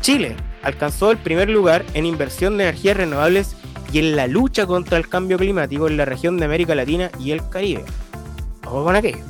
[0.00, 3.54] Chile alcanzó el primer lugar en inversión de energías renovables
[3.92, 7.32] y en la lucha contra el cambio climático en la región de América Latina y
[7.32, 7.84] el Caribe.
[8.64, 9.22] Ojo con aquello.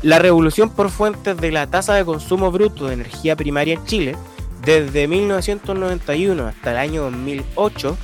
[0.00, 4.16] La revolución por fuentes de la tasa de consumo bruto de energía primaria en Chile
[4.64, 7.94] desde 1991 hasta el año 2008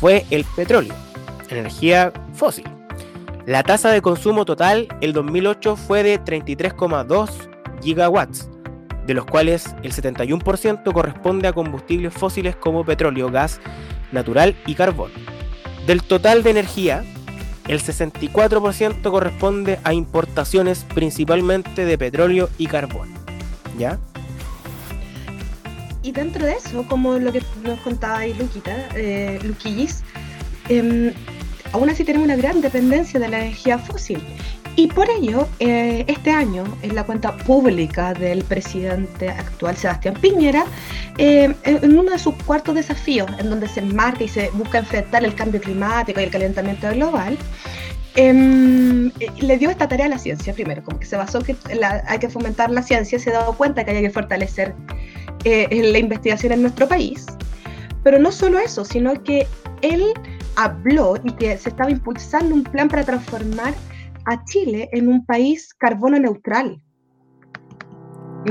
[0.00, 0.94] fue el petróleo,
[1.50, 2.79] energía fósil.
[3.50, 7.30] La tasa de consumo total el 2008 fue de 33,2
[7.82, 8.48] gigawatts,
[9.08, 13.60] de los cuales el 71% corresponde a combustibles fósiles como petróleo, gas
[14.12, 15.10] natural y carbón.
[15.84, 17.04] Del total de energía,
[17.66, 23.12] el 64% corresponde a importaciones principalmente de petróleo y carbón.
[23.76, 23.98] ¿Ya?
[26.04, 30.04] Y dentro de eso, como lo que nos contaba ahí Luquita, eh, Luquillis,
[30.68, 31.12] em,
[31.72, 34.20] aún así tenemos una gran dependencia de la energía fósil.
[34.76, 40.64] Y por ello, eh, este año, en la cuenta pública del presidente actual, Sebastián Piñera,
[41.18, 45.24] eh, en uno de sus cuartos desafíos, en donde se marca y se busca enfrentar
[45.24, 47.36] el cambio climático y el calentamiento global,
[48.14, 51.56] em, eh, le dio esta tarea a la ciencia primero, como que se basó que
[52.06, 54.74] hay que fomentar la ciencia, se ha dado cuenta que hay que fortalecer
[55.44, 57.26] la investigación en nuestro país.
[58.02, 59.46] Pero no solo eso, sino que
[59.82, 60.12] él
[60.56, 63.74] habló y que se estaba impulsando un plan para transformar
[64.26, 66.80] a Chile en un país carbono neutral.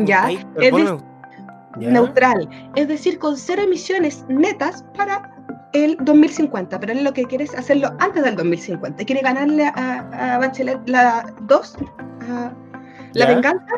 [0.06, 0.30] ¿Ya?
[0.32, 0.98] Es carbono-
[1.78, 1.92] de- ¿Ya?
[1.92, 5.36] neutral, es decir, con cero emisiones netas para
[5.74, 10.34] el 2050, pero él lo que quiere es hacerlo antes del 2050, quiere ganarle a,
[10.36, 11.78] a Bachelet la 2,
[12.30, 12.52] a
[13.14, 13.34] la Ya.
[13.36, 13.74] venganza,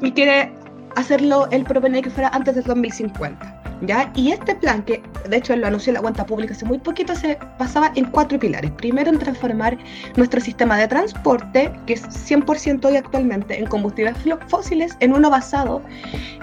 [0.00, 0.52] y quiere
[0.96, 3.62] hacerlo, él propone que fuera antes del 2050.
[3.82, 4.10] ¿Ya?
[4.14, 7.14] Y este plan, que de hecho lo anunció en la cuenta pública hace muy poquito,
[7.14, 8.70] se basaba en cuatro pilares.
[8.70, 9.76] Primero, en transformar
[10.16, 14.16] nuestro sistema de transporte, que es 100% hoy actualmente en combustibles
[14.48, 15.82] fósiles, en uno basado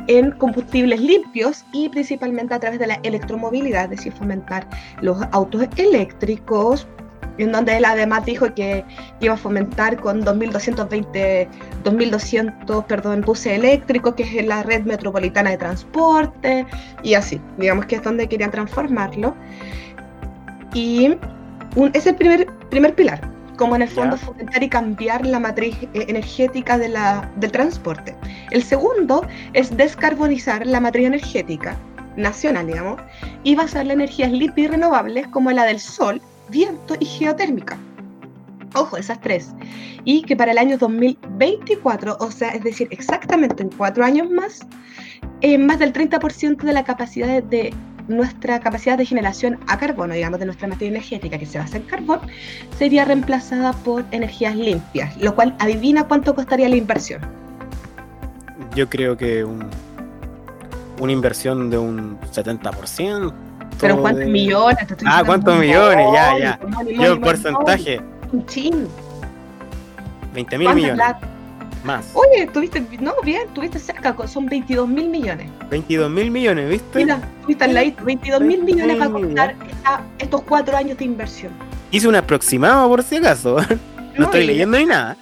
[0.07, 4.67] en combustibles limpios y principalmente a través de la electromovilidad, es decir, fomentar
[5.01, 6.87] los autos eléctricos,
[7.37, 8.83] en donde él además dijo que
[9.19, 11.47] iba a fomentar con 2.220,
[11.83, 16.65] 2.200, perdón, buses eléctricos, que es la red metropolitana de transporte,
[17.01, 19.35] y así, digamos que es donde querían transformarlo.
[20.73, 21.15] Y
[21.75, 23.21] un, es el primer, primer pilar,
[23.57, 24.25] como en el fondo Ya.
[24.25, 28.15] fomentar y cambiar la matriz eh, energética de la, del transporte.
[28.51, 31.77] El segundo es descarbonizar la matriz energética
[32.15, 33.01] nacional, digamos,
[33.43, 37.77] y basarla en energías limpias y renovables como la del sol, viento y geotérmica.
[38.75, 39.53] Ojo, esas tres.
[40.03, 44.61] Y que para el año 2024, o sea, es decir, exactamente en cuatro años más,
[45.41, 47.73] eh, más del 30% de la capacidad de, de
[48.07, 51.83] nuestra capacidad de generación a carbono, digamos, de nuestra materia energética que se basa en
[51.83, 52.19] carbón,
[52.77, 57.21] sería reemplazada por energías limpias, lo cual adivina cuánto costaría la inversión.
[58.75, 59.69] Yo creo que un-
[60.99, 63.33] una inversión de un 70%.
[63.79, 64.77] Pero ¿cuántos de- millones?
[64.87, 66.05] Te estoy Ah, ¿cuántos millones?
[66.13, 66.59] Ya, ya.
[67.03, 68.87] Yo porcentaje, Un chin.
[70.33, 70.95] 20 mil ¿Cuánta millones.
[71.05, 71.27] plata?
[71.83, 72.11] Más.
[72.13, 75.49] Oye, tuviste, no, bien, tuviste cerca, son 22 mil millones.
[75.69, 76.99] 22 mil millones, ¿viste?
[76.99, 80.97] Mira, tuviste al ladito, 22 mil millones va a Sí, costar esta- estos cuatro años
[80.97, 81.51] de inversión.
[81.91, 83.57] Hice un aproximado por si acaso.
[84.17, 85.17] No, estoy y- leyendo ni nada.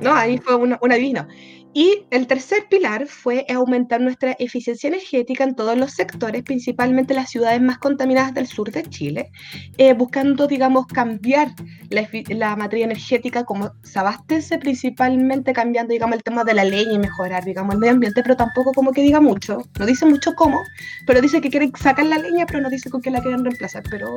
[0.00, 1.26] No, ahí fue un, un adivino.
[1.72, 7.30] Y el tercer pilar fue aumentar nuestra eficiencia energética en todos los sectores, principalmente las
[7.30, 9.30] ciudades más contaminadas del sur de Chile,
[9.78, 11.54] eh, buscando, digamos, cambiar
[11.90, 16.92] la, la, materia energética como se abastece, principalmente cambiando, digamos, el tema de la leña
[16.92, 20.34] y mejorar, digamos, el medio ambiente, pero tampoco como que diga mucho, no dice mucho
[20.34, 20.60] cómo,
[21.06, 23.84] pero dice que quieren sacar la leña, pero no dice con qué la quieren reemplazar,
[23.88, 24.16] pero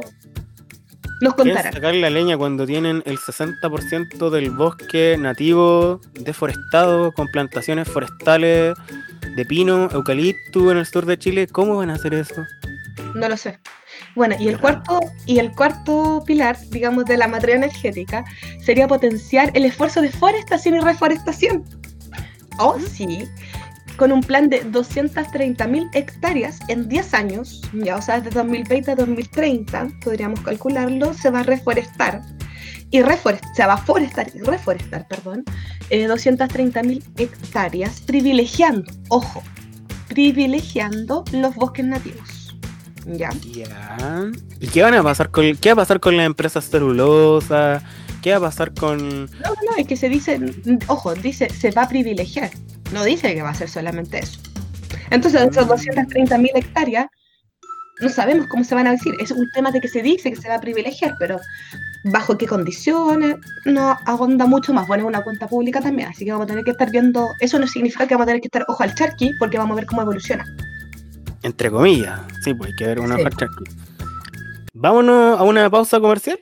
[1.24, 1.74] nos contarán.
[1.74, 8.76] sacar la leña cuando tienen el 60% del bosque nativo deforestado con plantaciones forestales
[9.36, 11.48] de pino, eucalipto en el sur de Chile?
[11.48, 12.44] ¿Cómo van a hacer eso?
[13.16, 13.60] No lo sé.
[14.16, 18.24] Bueno, y el cuarto, y el cuarto pilar, digamos, de la materia energética
[18.64, 21.64] sería potenciar el esfuerzo de forestación y reforestación.
[22.60, 23.28] Oh, sí,
[23.98, 28.96] con un plan de 230.000 hectáreas en 10 años, ya o sea, desde 2020 a
[28.96, 32.22] 2030, podríamos calcularlo, se va a reforestar
[32.92, 35.44] y reforestar, se va a forestar y reforestar, perdón,
[35.90, 39.42] eh, 230.000 hectáreas, privilegiando, ojo,
[40.08, 42.56] privilegiando los bosques nativos.
[43.06, 43.32] ¿Ya?
[43.52, 44.32] Ya.
[44.60, 47.84] ¿Y qué van a pasar con qué va a pasar con las empresas celulosas?
[48.22, 49.26] ¿Qué va a pasar con.?
[49.26, 50.40] No, no, es que se dice,
[50.88, 52.52] ojo, dice, se va a privilegiar.
[52.94, 54.40] No dice que va a ser solamente eso.
[55.10, 57.08] Entonces, de esos 230.000 hectáreas,
[58.02, 59.16] no sabemos cómo se van a decir.
[59.20, 61.40] Es un tema de que se dice que se va a privilegiar, pero
[62.06, 64.88] bajo qué condiciones, no agonda mucho más.
[64.88, 67.30] Bueno, es una cuenta pública también, así que vamos a tener que estar viendo.
[67.40, 69.76] Eso no significa que vamos a tener que estar ojo al charqui, porque vamos a
[69.76, 70.46] ver cómo evoluciona.
[71.42, 73.24] Entre comillas, sí, pues hay que ver una sí.
[73.24, 73.64] al charqui.
[74.74, 76.40] Vámonos a una pausa comercial.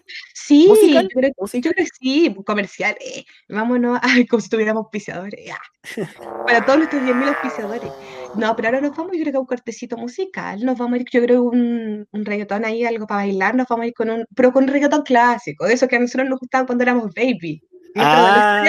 [0.51, 1.03] Sí, ¿Musical?
[1.03, 2.93] Yo, creo, yo creo que sí, comercial.
[2.99, 3.23] Eh.
[3.47, 5.49] Vámonos, ay, como si tuviéramos auspiciadores.
[5.49, 6.07] Ah.
[6.45, 7.91] Para todos nuestros 10.000 auspiciadores.
[8.35, 10.63] No, pero ahora nos vamos, yo creo que a un cortecito musical.
[10.65, 13.55] Nos vamos a ir, yo creo, un, un reggaetón ahí, algo para bailar.
[13.55, 15.99] Nos vamos a ir con un, pero con un reggaetón clásico, de eso que a
[15.99, 17.63] nosotros nos gustaba cuando éramos baby.
[17.95, 18.61] Ah,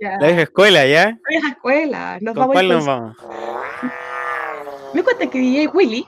[0.00, 1.06] la vieja escuela, ¿ya?
[1.06, 2.18] La vieja escuela.
[2.20, 3.16] Nos ¿Con vamos cuál nos vamos?
[4.94, 6.04] Me cuenta que DJ Willy.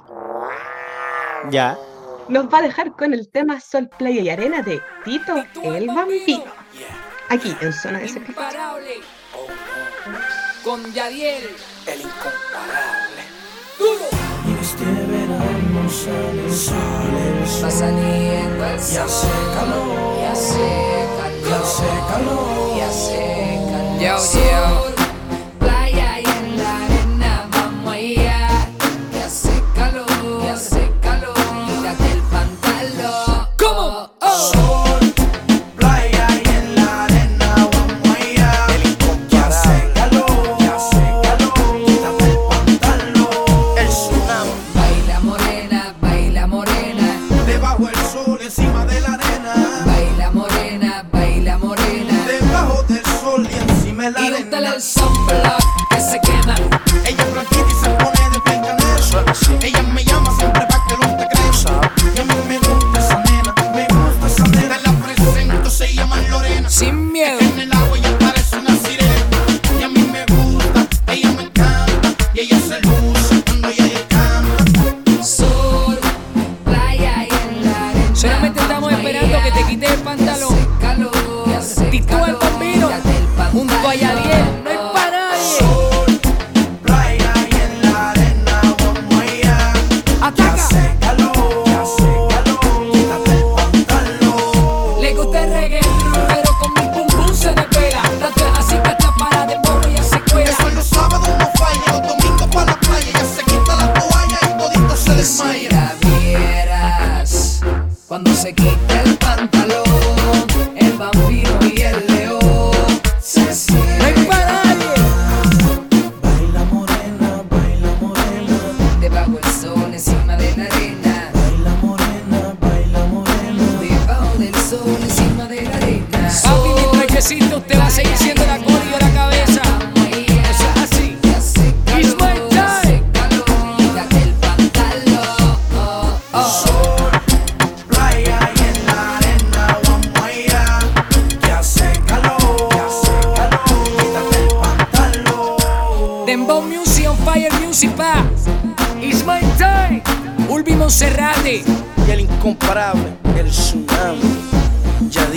[1.51, 1.79] Ya
[2.29, 6.45] nos va a dejar con el tema Sol, Playa y Arena de Tito el Vampiro.
[7.29, 9.01] Aquí en Zona de Incomparable.
[10.65, 11.49] Con Yadiel.
[11.87, 13.23] El incomparable.
[13.79, 14.05] Duro.
[14.47, 19.03] Y este verano sale, sale, Va saliendo el y sol.
[19.03, 20.69] hace calor, Y hace
[21.49, 21.49] calor.
[21.49, 22.77] y hace calor.
[22.77, 24.01] Y hace calor.
[24.01, 25.02] Yo, yo.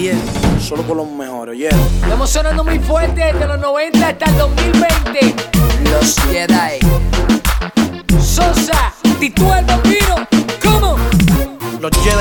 [0.06, 0.18] 10,
[0.62, 1.72] solo con los mejores, yeah.
[2.04, 5.36] Estamos sonando muy fuerte desde los 90 hasta el 2020.
[5.92, 6.80] Los Jedi.
[8.24, 10.16] Sosa, Tituel Vampiro,
[10.64, 10.96] ¿cómo?
[11.82, 12.15] Los Jedi.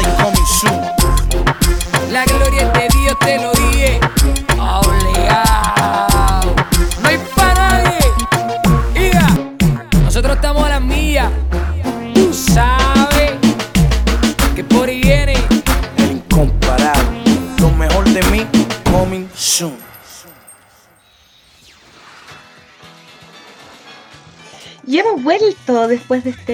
[24.95, 26.53] Y hemos vuelto después de este,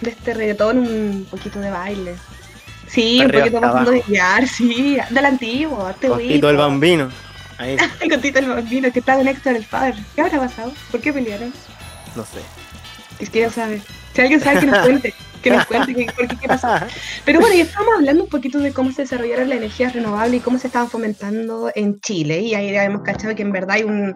[0.00, 2.14] de este reggaetón un poquito de baile.
[2.86, 3.90] Sí, un poquito más abajo.
[3.90, 7.08] de guiar, sí, del antiguo, este Con Tito el bambino.
[7.58, 9.96] Ahí, el bambino, que estaba en Héctor el padre.
[10.14, 10.72] ¿Qué habrá pasado?
[10.92, 11.52] ¿Por qué pelearon?
[12.14, 12.38] no sé.
[13.18, 13.82] Es que ya sabe.
[14.12, 16.68] Si alguien sabe que nos cuente, que nos cuente qué, por qué, qué pasó.
[17.24, 20.44] Pero bueno, ya estamos hablando un poquito de cómo se desarrollaron las energías renovables y
[20.44, 22.38] cómo se estaban fomentando en Chile.
[22.38, 24.14] Y ahí ya hemos cachado que en verdad hay un,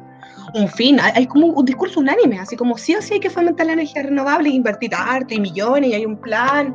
[0.55, 3.31] un fin, hay, hay como un discurso unánime, así como sí o sí hay que
[3.31, 6.75] fomentar la energía renovable, invertir harto y millones, y hay un plan.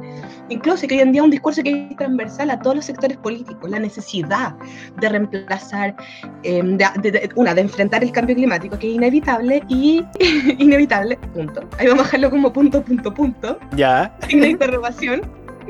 [0.49, 3.69] Incluso que hoy en día un discurso que es transversal a todos los sectores políticos,
[3.69, 4.55] la necesidad
[4.99, 5.95] de reemplazar,
[6.43, 10.03] eh, de, de- de- una, de enfrentar el cambio climático, que es inevitable y
[10.59, 11.61] inevitable, punto.
[11.79, 14.15] Ahí vamos a dejarlo como punto, punto, punto Ya.
[14.29, 15.21] de interrogación,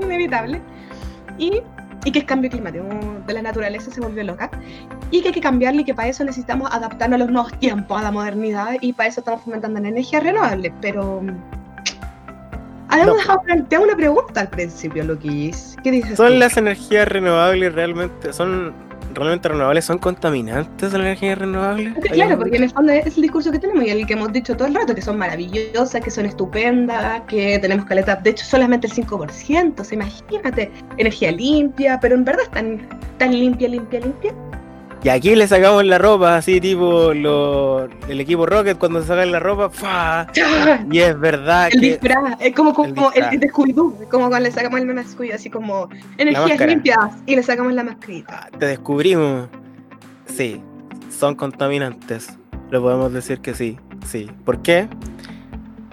[0.01, 0.59] inevitable,
[1.37, 1.61] y,
[2.05, 2.85] y que es cambio climático,
[3.25, 4.49] de la naturaleza se volvió loca,
[5.11, 7.99] y que hay que cambiarle y que para eso necesitamos adaptarnos a los nuevos tiempos,
[7.99, 11.21] a la modernidad, y para eso estamos fomentando la energía renovable, pero...
[12.89, 13.19] Habíamos No.
[13.21, 15.75] dejado plantear una pregunta al principio, Luquis.
[15.83, 16.37] ¿Qué dices ¿Son tú?
[16.37, 18.71] las energías renovables realmente, son
[19.21, 21.93] realmente renovables, son contaminantes las energías renovables?
[21.93, 24.31] Porque, claro, porque en el fondo es el discurso que tenemos y el que hemos
[24.31, 28.45] dicho todo el rato, que son maravillosas, que son estupendas, que tenemos caleta, de hecho
[28.45, 32.87] solamente el 5%, o sea, imagínate, energía limpia, pero en verdad están
[33.17, 34.33] tan limpia, limpia, limpia.
[35.03, 39.31] Y aquí le sacamos la ropa, así tipo lo- el equipo Rocket cuando se sacan
[39.33, 39.69] la ropa.
[40.31, 40.85] ¡Chá!
[40.89, 43.33] y es verdad El que disfraz, es como, como el el, disfraz.
[43.33, 46.97] el de Scooby-Doo, es como cuando le sacamos el meme Scooby, así como energías limpias
[47.25, 48.47] y le sacamos la mascarita.
[48.53, 49.49] ah, te descubrimos.
[50.25, 50.61] Sí,
[51.09, 52.29] son contaminantes.
[52.71, 53.77] Lo podemos decir que sí,
[54.07, 54.31] sí.
[54.45, 54.87] ¿Por qué?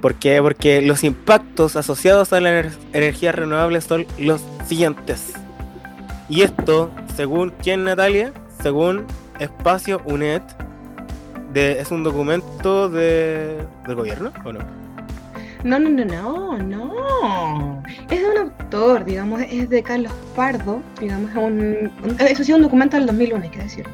[0.00, 0.40] ¿Por qué?
[0.40, 5.32] Porque los impactos asociados a las ener- energías renovables son los siguientes.
[6.28, 8.32] Y esto, según quién, Natalia,
[8.62, 9.04] según
[9.38, 10.42] Espacio UNED,
[11.52, 14.60] de, es un documento de, del gobierno, ¿o no?
[15.64, 17.82] No, no, no, no, no.
[18.08, 22.62] Es de un autor, digamos, es de Carlos Pardo, digamos, es un, eso sí, un
[22.62, 23.92] documento del 2001, hay que decirlo.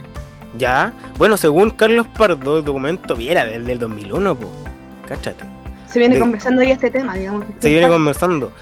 [0.58, 4.48] Ya, bueno, según Carlos Pardo, el documento viera del, del 2001, pues.
[5.08, 5.44] Cáchate.
[5.88, 7.44] Se viene De- conversando ahí este tema, digamos.
[7.58, 8.52] Se viene conversando.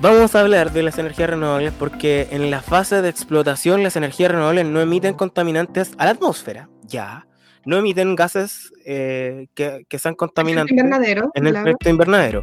[0.00, 4.30] Vamos a hablar de las energías renovables porque en la fase de explotación las energías
[4.30, 7.26] renovables no emiten contaminantes a la atmósfera, ya.
[7.64, 11.68] No emiten gases eh, que, que sean contaminantes invernadero, en el claro.
[11.68, 12.42] efecto invernadero.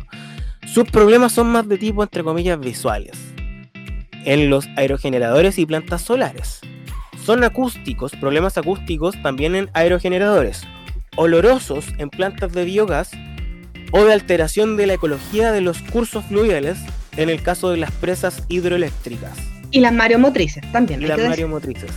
[0.68, 3.18] Sus problemas son más de tipo, entre comillas, visuales.
[4.26, 6.60] En los aerogeneradores y plantas solares.
[7.24, 10.64] Son acústicos, problemas acústicos también en aerogeneradores.
[11.16, 13.12] Olorosos en plantas de biogás
[13.93, 16.80] o de alteración de la ecología de los cursos fluviales
[17.18, 19.38] en el caso de las presas hidroeléctricas
[19.72, 21.01] Y las mareomotrices también.
[21.01, 21.91] y las mareomotrices.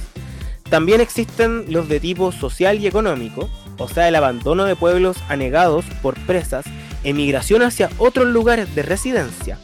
[0.70, 3.48] También existen los de tipo social y económico,
[3.78, 6.66] o sea, el abandono de pueblos anegados por presas,
[7.04, 9.58] emigración hacia otros lugares de residencia,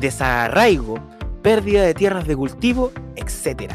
[0.00, 0.98] desarraigo,
[1.42, 3.74] pérdida de tierras de cultivo, etc.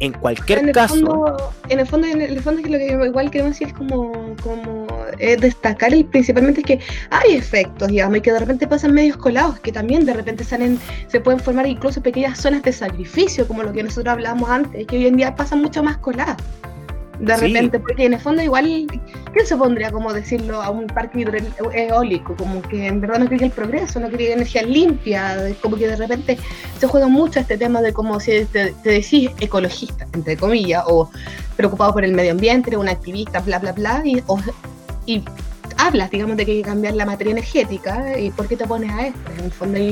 [0.00, 3.06] En cualquier en el caso, Fondo, en el fondo, en el fondo que lo que
[3.06, 4.86] igual queremos decir es como, como
[5.18, 6.80] eh, destacar y principalmente es que
[7.10, 10.78] hay efectos, digamos, y que de repente pasan medios colados, que también de repente salen,
[11.08, 14.96] se pueden formar incluso pequeñas zonas de sacrificio, como lo que nosotros hablábamos antes, que
[14.96, 16.36] hoy en día pasan mucho más coladas.
[17.20, 17.46] De Sí.
[17.46, 18.86] repente, porque en el fondo igual,
[19.32, 21.38] ¿quién se pondría, como decirlo, a un parque hidro-
[21.72, 22.36] eólico?
[22.36, 25.96] Como que en verdad no quería el progreso, no quería energía limpia, como que de
[25.96, 26.38] repente
[26.78, 31.10] se juega mucho este tema de como si te, te decís ecologista, entre comillas, o
[31.56, 34.38] preocupado por el medio ambiente, eres un activista, bla, bla, bla, y, o-
[35.06, 35.22] y
[35.78, 38.90] hablas, digamos, de que hay que cambiar la materia energética, y por qué te pones
[38.92, 39.82] a esto, en el fondo, y,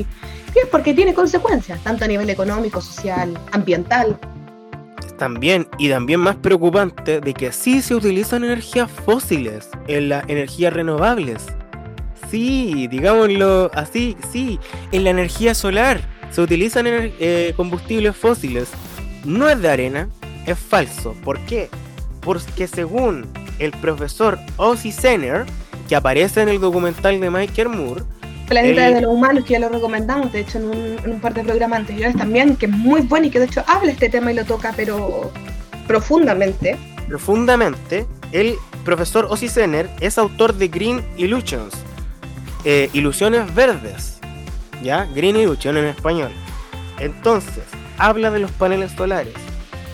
[0.55, 4.17] y es porque tiene consecuencias, tanto a nivel económico, social, ambiental.
[5.17, 10.73] También, y también más preocupante, de que sí se utilizan energías fósiles en las energías
[10.73, 11.45] renovables.
[12.29, 14.59] Sí, digámoslo así, sí,
[14.91, 16.01] en la energía solar
[16.31, 18.69] se utilizan eh, combustibles fósiles.
[19.23, 20.09] No es de arena,
[20.45, 21.15] es falso.
[21.23, 21.69] ¿Por qué?
[22.21, 23.27] Porque según
[23.59, 25.45] el profesor Ozzy Senner,
[25.87, 28.03] que aparece en el documental de Michael Moore,
[28.47, 31.33] Planeta de los Humanos, que ya lo recomendamos, de hecho, en un, en un par
[31.33, 34.31] de programas anteriores también, que es muy bueno y que de hecho habla este tema
[34.31, 35.31] y lo toca, pero
[35.87, 36.77] profundamente.
[37.07, 41.73] profundamente, el profesor Ozzy Senner es autor de Green Illusions,
[42.63, 44.19] eh, Ilusiones Verdes,
[44.83, 45.05] ¿ya?
[45.15, 46.31] Green Illusion en español.
[46.99, 47.63] Entonces,
[47.97, 49.33] habla de los paneles solares.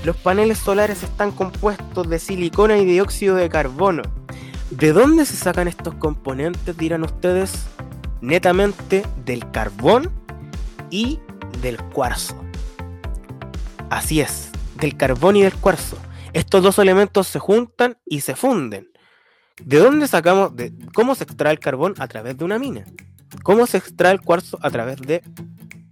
[0.04, 4.02] Los paneles solares están compuestos de silicona y dióxido de carbono.
[4.72, 7.68] ¿De dónde se sacan estos componentes, dirán ustedes?
[8.22, 10.12] Netamente del carbón
[10.90, 11.20] y
[11.62, 12.42] del cuarzo.
[13.90, 15.98] Así es, del carbón y del cuarzo.
[16.34, 18.90] Estos dos elementos se juntan y se funden.
[19.64, 20.56] ¿De dónde sacamos?
[20.56, 21.94] De, ¿Cómo se extrae el carbón?
[21.98, 22.86] A través de una mina.
[23.44, 24.58] ¿Cómo se extrae el cuarzo?
[24.62, 25.24] A través de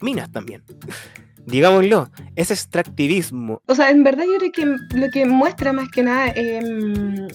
[0.01, 0.63] minas también.
[1.45, 3.61] Digámoslo, es extractivismo.
[3.65, 7.27] O sea, en verdad yo creo que lo que muestra más que nada em,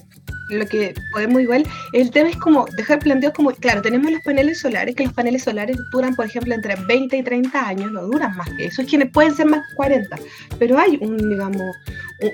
[0.50, 4.60] lo que podemos igual, el tema es como dejar planteados como, claro, tenemos los paneles
[4.60, 8.36] solares, que los paneles solares duran, por ejemplo, entre 20 y 30 años, no duran
[8.36, 10.16] más que eso, es que pueden ser más 40,
[10.58, 11.76] pero hay un, digamos,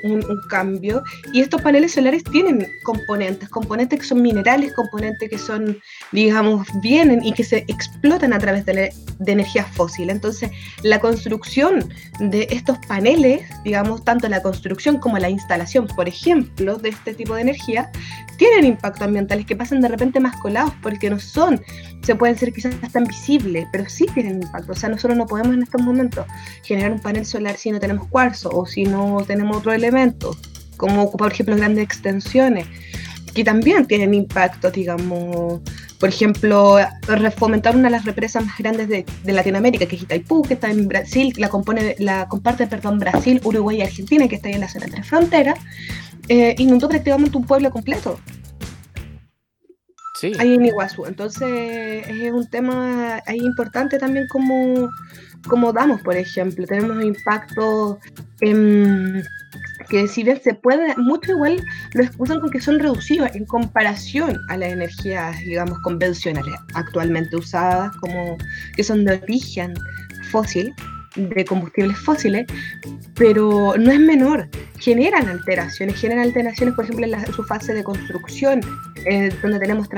[0.04, 1.02] un, cambio
[1.32, 5.78] y estos paneles solares tienen componentes, componentes que son minerales, componentes que son,
[6.12, 10.10] digamos, vienen y que se explotan a través de, de energía fósil.
[10.10, 10.50] Entonces,
[10.82, 16.90] la construcción de estos paneles, digamos, tanto la construcción como la instalación, por ejemplo, de
[16.90, 17.90] este tipo de energía,
[18.40, 21.62] tienen impactos ambientales que pasan de repente más colados porque no son,
[22.02, 24.72] se pueden ser quizás tan visibles, pero sí tienen impacto.
[24.72, 26.24] O sea, nosotros no podemos en estos momentos
[26.64, 30.34] generar un panel solar si no tenemos cuarzo o si no tenemos otro elemento,
[30.78, 32.66] como ocupar, por ejemplo, grandes extensiones,
[33.34, 35.60] que también tienen impactos, digamos,
[35.98, 36.78] por ejemplo,
[37.36, 40.70] fomentar una de las represas más grandes de, de Latinoamérica, que es Itaipú, que está
[40.70, 44.62] en Brasil, la compone, la comparte, perdón, Brasil, Uruguay y Argentina, que está ahí en
[44.62, 45.58] la zona entre fronteras,
[46.30, 48.20] eh, inundó prácticamente un pueblo completo
[50.14, 50.32] Sí.
[50.38, 51.06] ahí en Iguazú.
[51.06, 54.88] Entonces es un tema ahí importante también como,
[55.48, 56.66] como damos, por ejemplo.
[56.66, 57.96] Tenemos impactos
[58.42, 59.22] em,
[59.88, 61.60] que si bien se puede, mucho igual
[61.94, 67.96] lo excusan con que son reducidos en comparación a las energías, digamos, convencionales actualmente usadas,
[67.96, 68.36] como
[68.76, 69.74] que son de origen
[70.30, 70.72] fósil,
[71.16, 72.46] de combustibles fósiles,
[73.14, 74.48] pero no es menor.
[74.78, 78.60] Generan alteraciones, generan alteraciones, por ejemplo, en la- su fase de construcción,
[79.06, 79.88] eh, donde tenemos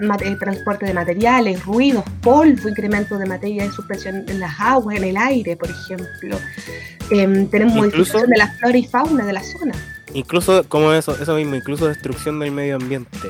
[0.00, 4.96] mate- eh, transporte de materiales, ruidos, polvo, incremento de materia de suspensión en las aguas,
[4.96, 6.38] en el aire, por ejemplo.
[7.10, 9.74] Em, tenemos Incluso- modificación de la flora y fauna de la zona.
[10.14, 13.28] Incluso, como eso, eso mismo, incluso destrucción del medio ambiente.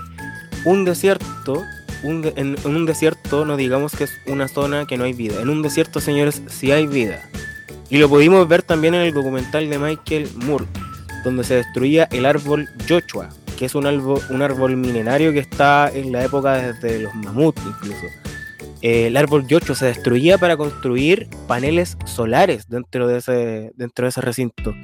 [0.64, 1.64] Un desierto,
[2.02, 5.40] en, un desierto no digamos que es una zona que no hay vida.
[5.40, 7.28] En un desierto, señores, sí hay vida.
[7.90, 10.66] Y lo pudimos ver también en el documental de Michael Moore,
[11.24, 13.28] donde se destruía el árbol Joshua,
[13.58, 17.60] que es un árbol, un árbol milenario que está en la época desde los mamuts
[17.66, 18.06] incluso.
[18.82, 24.08] Eh, el árbol Joshua se destruía para construir paneles solares dentro de ese, dentro de
[24.08, 24.74] ese recinto.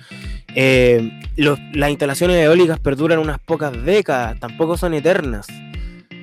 [0.54, 5.48] Eh, las instalaciones eólicas perduran unas pocas décadas, tampoco son eternas.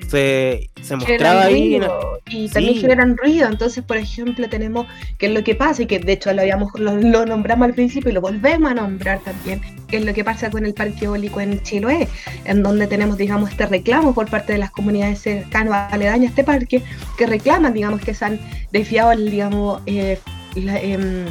[0.08, 1.74] Se, se mostraba ahí.
[1.74, 2.80] en- ruido, y también Sí.
[2.80, 3.48] generan ruido.
[3.48, 4.86] Entonces, por ejemplo, tenemos
[5.18, 7.74] que es lo que pasa, y que de hecho lo, habíamos, lo, lo nombramos al
[7.74, 11.06] principio y lo volvemos a nombrar también, que es lo que pasa con el parque
[11.06, 12.08] eólico en Chiloé,
[12.44, 16.44] en donde tenemos, digamos, este reclamo por parte de las comunidades cercanas, aledañas a este
[16.44, 16.82] parque,
[17.18, 18.40] que reclaman, digamos, que se han
[18.72, 20.18] desviado, digamos, eh,
[20.54, 21.26] la- em,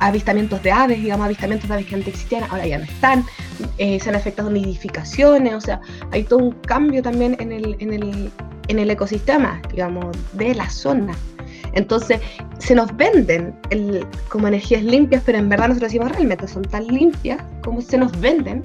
[0.00, 3.24] avistamientos de aves, digamos, avistamientos de aves que antes existían, ahora ya no están,
[3.78, 5.80] eh, se han afectado nidificaciones, o sea,
[6.12, 8.30] hay todo un cambio también en el, en el,
[8.68, 11.14] en el ecosistema, digamos, de la zona.
[11.72, 12.20] Entonces,
[12.58, 13.54] se nos venden
[14.28, 18.18] como energías limpias, pero en verdad nosotros decimos realmente son tan limpias como se nos
[18.20, 18.62] venden,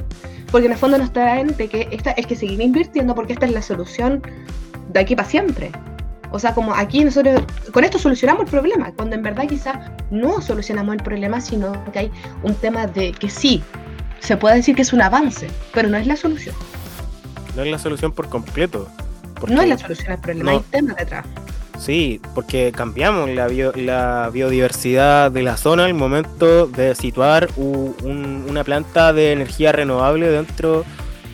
[0.51, 3.45] porque en el fondo nos traen de que esta es que seguir invirtiendo porque esta
[3.45, 4.21] es la solución
[4.91, 5.71] de aquí para siempre.
[6.35, 9.77] O sea, como aquí nosotros con esto solucionamos el problema, cuando en verdad quizás
[10.09, 12.11] no solucionamos el problema, sino que hay
[12.41, 13.61] un tema de que sí,
[14.19, 16.55] se puede decir que es un avance, pero no es la solución.
[17.55, 18.89] No es la solución por completo.
[19.47, 20.57] No es la solución al problema, no.
[20.57, 21.23] hay temas detrás.
[21.77, 27.93] Sí, porque cambiamos la, bio- la biodiversidad de la zona al momento de situar u-
[28.03, 30.83] un- una planta de energía renovable dentro,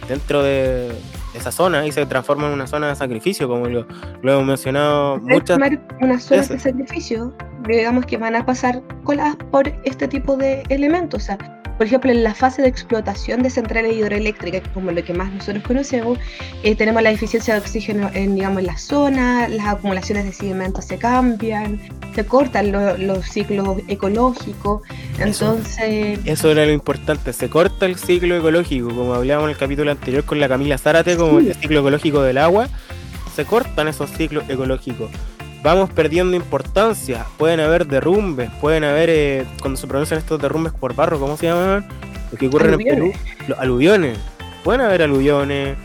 [0.10, 0.92] dentro de
[1.40, 3.86] esa zona y se transforma en una zona de sacrificio, como lo,
[4.22, 6.72] lo hemos mencionado que muchas tomar unas zonas de veces.
[6.72, 7.34] sacrificio,
[7.68, 11.24] digamos que van a pasar coladas por este tipo de elementos.
[11.24, 15.14] O sea, por ejemplo, en la fase de explotación de centrales hidroeléctricas, como lo que
[15.14, 16.20] más nosotros conocemos,
[16.62, 20.84] eh, tenemos la deficiencia de oxígeno en, digamos, en la zona, las acumulaciones de sedimentos
[20.84, 21.80] se cambian,
[22.14, 24.82] se cortan lo- los ciclos ecológicos.
[25.20, 29.90] Entonces, Eso era lo importante, se corta el ciclo ecológico, como hablábamos en el capítulo
[29.90, 31.48] anterior con la Camila Zárate, como Sí.
[31.48, 32.68] el ciclo ecológico del agua,
[33.38, 35.10] se cortan esos ciclos ecológicos.
[35.62, 40.96] Vamos perdiendo importancia, pueden haber derrumbes, pueden haber, eh, cuando se pronuncian estos derrumbes por
[40.96, 41.86] barro, ¿cómo se llaman?
[42.32, 43.48] Los que ocurren en Perú, Aluviones.
[43.48, 44.18] los aluviones.
[44.64, 45.78] Pueden haber aluviones,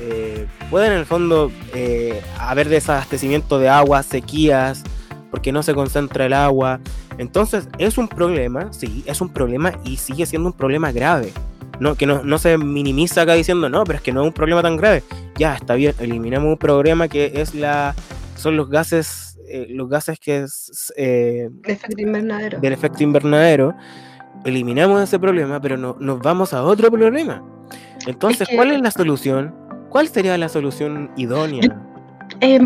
[0.00, 4.82] eh, pueden en el fondo eh, haber desabastecimiento de agua, sequías,
[5.30, 6.80] porque no se concentra el agua.
[7.18, 11.32] Entonces es un problema, sí, es un problema y sigue siendo un problema grave.
[11.78, 14.32] No, que no, no se minimiza acá diciendo, no, pero es que no es un
[14.32, 15.04] problema tan grave.
[15.36, 17.94] Ya, está bien, eliminamos un problema que es la
[18.40, 22.60] son los gases, eh, los gases que es, eh, el efecto invernadero.
[22.60, 23.74] del efecto invernadero,
[24.44, 27.42] eliminamos ese problema, pero no, nos vamos a otro problema.
[28.06, 29.54] Entonces, Es que- ¿cuál es la solución?
[29.90, 31.80] ¿Cuál sería la solución idónea?
[32.40, 32.58] Eh,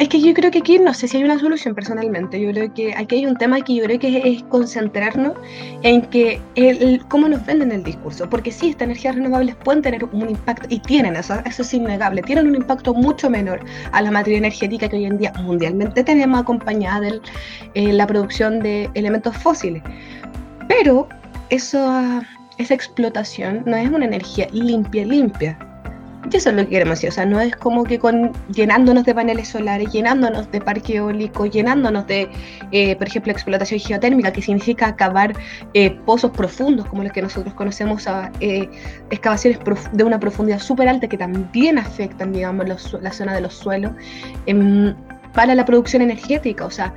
[0.00, 2.40] es que yo creo que aquí no sé si hay una solución personalmente.
[2.40, 5.34] Yo creo que aquí hay un tema que yo creo que es concentrarnos
[5.82, 6.40] en que
[7.08, 8.28] cómo nos venden el discurso.
[8.30, 12.22] Porque sí, estas energías renovables pueden tener un impacto, y tienen, eso, eso es innegable,
[12.22, 13.60] tienen un impacto mucho menor
[13.92, 18.88] a la materia energética que hoy en día mundialmente tenemos acompañada de la producción de
[18.94, 19.82] elementos fósiles.
[20.66, 21.10] Pero
[21.50, 22.22] eso,
[22.56, 25.58] esa explotación no es una energía limpia, limpia.
[26.30, 29.04] Y eso es lo que queremos decir, o sea, no es como que con llenándonos
[29.04, 32.28] de paneles solares, llenándonos de parque eólico, llenándonos de,
[32.72, 35.32] eh, por ejemplo, explotación geotérmica, que significa acabar
[35.72, 38.68] eh, pozos profundos, como los que nosotros conocemos, a, eh,
[39.08, 43.40] excavaciones prof- de una profundidad súper alta que también afectan, digamos, los la zona de
[43.40, 43.92] los suelos,
[44.46, 44.94] em,
[45.32, 46.92] para la producción energética, o sea,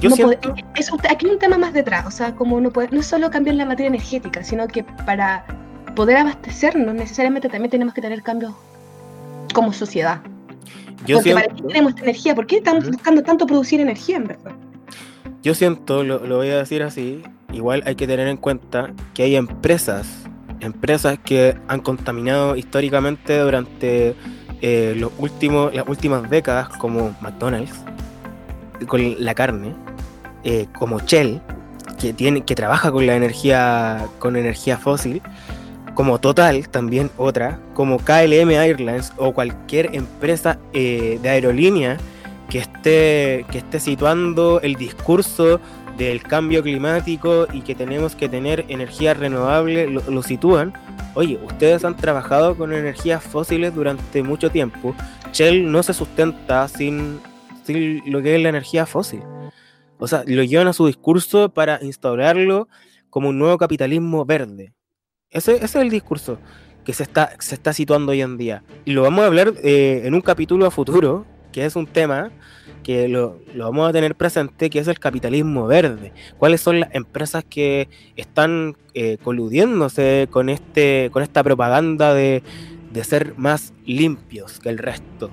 [0.00, 2.60] Yo no puede- siento, es un- aquí hay un tema más detrás, o sea, como
[2.60, 5.44] no, puede, no es solo cambiar la materia energética, sino que para
[5.94, 8.52] poder abastecernos necesariamente también tenemos que tener cambios
[9.52, 10.20] como sociedad.
[11.06, 14.24] yo Porque para qué tenemos esta energía, ¿por qué estamos buscando tanto producir energía en
[14.24, 14.52] verdad?
[15.44, 17.22] yo siento, lo, lo voy a decir así,
[17.52, 20.08] igual hay que tener en cuenta que hay empresas,
[20.60, 24.14] empresas que han contaminado históricamente durante
[24.62, 27.74] eh, los últimos, las últimas décadas, como McDonald's,
[28.86, 29.74] con la carne,
[30.44, 31.42] eh, como Shell,
[32.00, 35.20] que, tiene, que trabaja con la energía, con energía fósil,
[35.94, 41.98] como Total, también otra, como KLM Airlines o cualquier empresa eh, de aerolínea
[42.50, 45.60] que esté, que esté situando el discurso
[45.96, 50.72] del cambio climático y que tenemos que tener energía renovable, lo, lo sitúan.
[51.14, 54.94] Oye, ustedes han trabajado con energías fósiles durante mucho tiempo.
[55.32, 57.20] Shell no se sustenta sin,
[57.62, 59.22] sin lo que es la energía fósil.
[59.98, 62.68] O sea, lo llevan a su discurso para instaurarlo
[63.10, 64.72] como un nuevo capitalismo verde.
[65.34, 66.38] Ese, ese es el discurso
[66.84, 68.62] que se está, se está situando hoy en día.
[68.84, 72.30] Y lo vamos a hablar eh, en un capítulo a futuro, que es un tema
[72.82, 76.12] que lo, vamos a tener presente, que es el capitalismo verde.
[76.38, 82.42] ¿Cuáles son las empresas que están eh, coludiéndose con, este, con esta propaganda de,
[82.92, 85.30] de ser más limpios que el resto?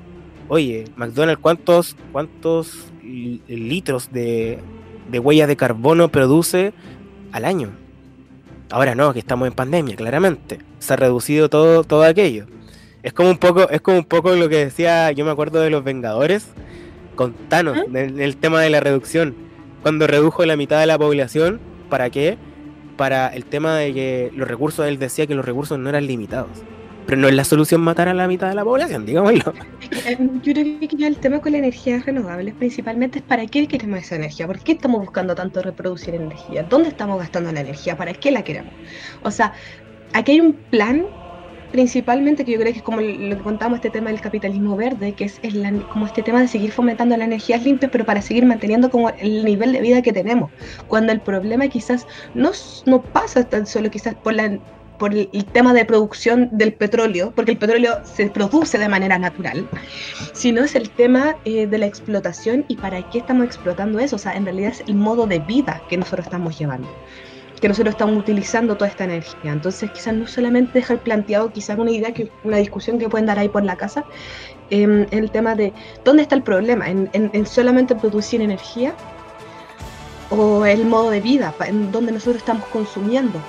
[0.48, 4.60] Oye, McDonald's, ¿cuántos, cuántos li- litros de,
[5.12, 6.74] de huellas de carbono produce
[7.34, 7.72] al año?
[8.72, 10.60] Ahora no, que estamos en pandemia, claramente.
[10.80, 12.46] Se ha reducido todo, todo aquello.
[13.04, 15.70] Es como un poco, es como un poco lo que decía, yo me acuerdo de
[15.70, 16.48] los Vengadores
[17.16, 17.84] con Thanos, ¿Ah?
[17.90, 19.36] del, del tema de la reducción.
[19.82, 21.60] Cuando redujo la mitad de la población,
[21.90, 22.38] ¿para qué?
[22.96, 26.64] Para el tema de que los recursos, él decía que los recursos no eran limitados.
[27.06, 29.54] Pero no es la solución matar a la mitad de la población, digámoslo.
[30.04, 34.00] Eh, Yo creo que el tema con la energía renovable principalmente es para qué queremos
[34.00, 38.14] esa energía, por qué estamos buscando tanto reproducir energía, dónde estamos gastando la energía, para
[38.14, 38.76] qué la queremos.
[39.22, 39.54] O sea,
[40.14, 41.08] aquí hay un plan
[41.72, 45.16] principalmente que yo creo que es como lo que contamos este tema del capitalismo verde,
[45.16, 48.46] que es el- como este tema de seguir fomentando las energías limpias, pero para seguir
[48.46, 50.52] manteniendo como el nivel de vida que tenemos,
[50.88, 52.52] cuando el problema quizás no,
[52.86, 54.60] no pasa tan solo quizás por la
[55.02, 59.68] por el, tema de producción del petróleo, porque el petróleo se produce de manera natural,
[60.32, 64.18] sino es el tema eh, de la explotación y para qué estamos explotando eso.
[64.18, 66.88] O sea, en realidad es el modo de vida que nosotros estamos llevando,
[67.60, 69.52] que nosotros estamos utilizando toda esta energía.
[69.52, 73.40] Entonces, quizás no solamente dejar planteado, quizás una idea, que una discusión que pueden dar
[73.40, 74.06] ahí por la casa,
[74.70, 75.74] em, en el tema de
[76.06, 78.94] dónde está el problema, en, en- en solamente producir energía
[80.30, 83.40] o el modo de vida, en donde nosotros estamos consumiendo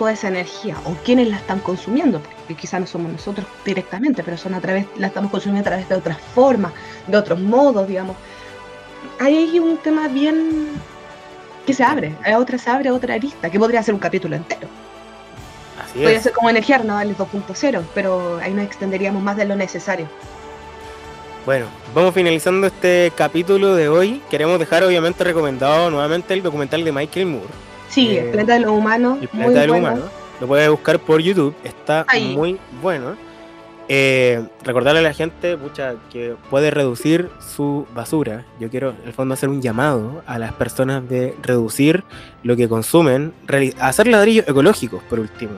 [0.00, 4.38] toda esa energía o quiénes la están consumiendo, porque quizás no somos nosotros directamente, pero
[4.38, 6.72] son a través, la estamos consumiendo a través de otras formas,
[7.06, 8.16] de otros modos, digamos.
[9.18, 10.68] Hay un tema bien
[11.66, 14.68] que se abre, a otra se abre otra arista, que podría ser un capítulo entero.
[15.84, 16.22] Así Podría es.
[16.22, 20.08] ser como energía renovable 2.0, pero ahí nos extenderíamos más de lo necesario.
[21.44, 24.22] Bueno, vamos finalizando este capítulo de hoy.
[24.30, 27.48] Queremos dejar obviamente recomendado nuevamente el documental de Michael Moore,
[27.90, 29.88] Sí, Eh, el planeta de los humanos, El muy planeta del bueno.
[29.88, 30.04] humano.
[30.40, 32.34] Lo puedes buscar por YouTube, está Ahí.
[32.34, 33.14] muy bueno.
[33.92, 38.46] Eh, recordarle a la gente pucha, que puede reducir su basura.
[38.60, 42.04] Yo quiero, en el fondo, hacer un llamado a las personas de reducir
[42.44, 43.32] lo que consumen,
[43.80, 45.54] hacer ladrillos ecológicos, por último.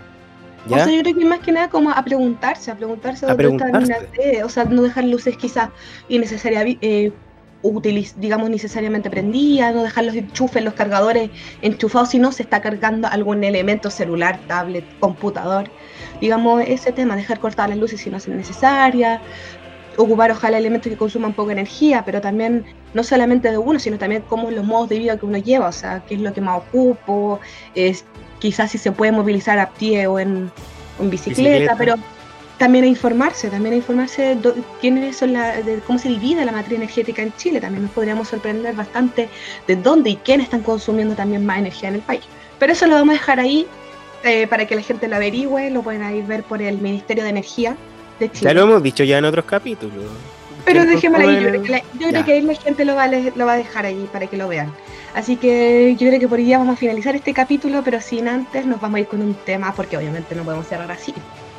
[0.66, 0.84] O ¿Ya?
[0.84, 3.64] sea, yo creo que más que nada como a preguntarse, a preguntarse A dónde está
[3.66, 4.08] preguntarse.
[4.16, 5.68] nave, o sea, no dejar luces quizás
[6.08, 7.12] innecesarias, eh,
[8.16, 13.08] digamos, necesariamente prendidas, no dejar los enchufes, los cargadores enchufados si no se está cargando
[13.08, 15.70] algún elemento celular, tablet, computador.
[16.20, 19.20] Digamos, ese tema, dejar cortadas las luces si no son necesarias,
[19.96, 24.22] ocupar ojalá elementos que consuman poca energía, pero también no solamente de uno, sino también
[24.28, 26.58] cómo los modos de vida que uno lleva, o sea, qué es lo que más
[26.58, 27.40] ocupo,
[27.74, 28.04] es,
[28.38, 30.50] quizás si se puede movilizar a pie o en,
[31.00, 31.76] en bicicleta, Bicicleta.
[31.76, 31.94] pero
[32.62, 36.52] también a informarse, también a informarse de quiénes son la, de cómo se divide la
[36.52, 37.60] matriz energética en Chile.
[37.60, 39.28] También nos podríamos sorprender bastante
[39.66, 42.22] de dónde y quiénes están consumiendo también más energía en el país.
[42.60, 43.66] Pero eso lo vamos a dejar ahí
[44.22, 47.30] eh, para que la gente lo averigüe, lo pueden ahí ver por el Ministerio de
[47.30, 47.76] Energía
[48.20, 48.50] de Chile.
[48.50, 50.04] Ya lo hemos dicho ya en otros capítulos.
[50.64, 52.94] Pero ¿Quién dejémoslo ahí, yo creo, que la, yo creo que ahí la gente lo
[52.94, 54.72] va, lo va a dejar ahí para que lo vean.
[55.16, 58.28] Así que yo creo que por hoy día vamos a finalizar este capítulo, pero sin
[58.28, 61.12] antes nos vamos a ir con un tema, porque obviamente no podemos cerrar así.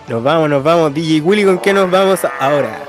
[0.08, 0.94] Nos vamos, nos vamos.
[0.94, 2.84] DJ Willy, ¿con qué nos vamos ahora?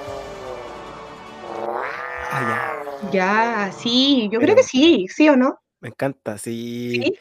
[2.30, 2.70] Ah,
[3.10, 3.10] ya.
[3.12, 5.60] Ya, sí, yo creo que sí, sí o no.
[5.80, 7.00] Me encanta, sí.
[7.02, 7.18] ¿Sí?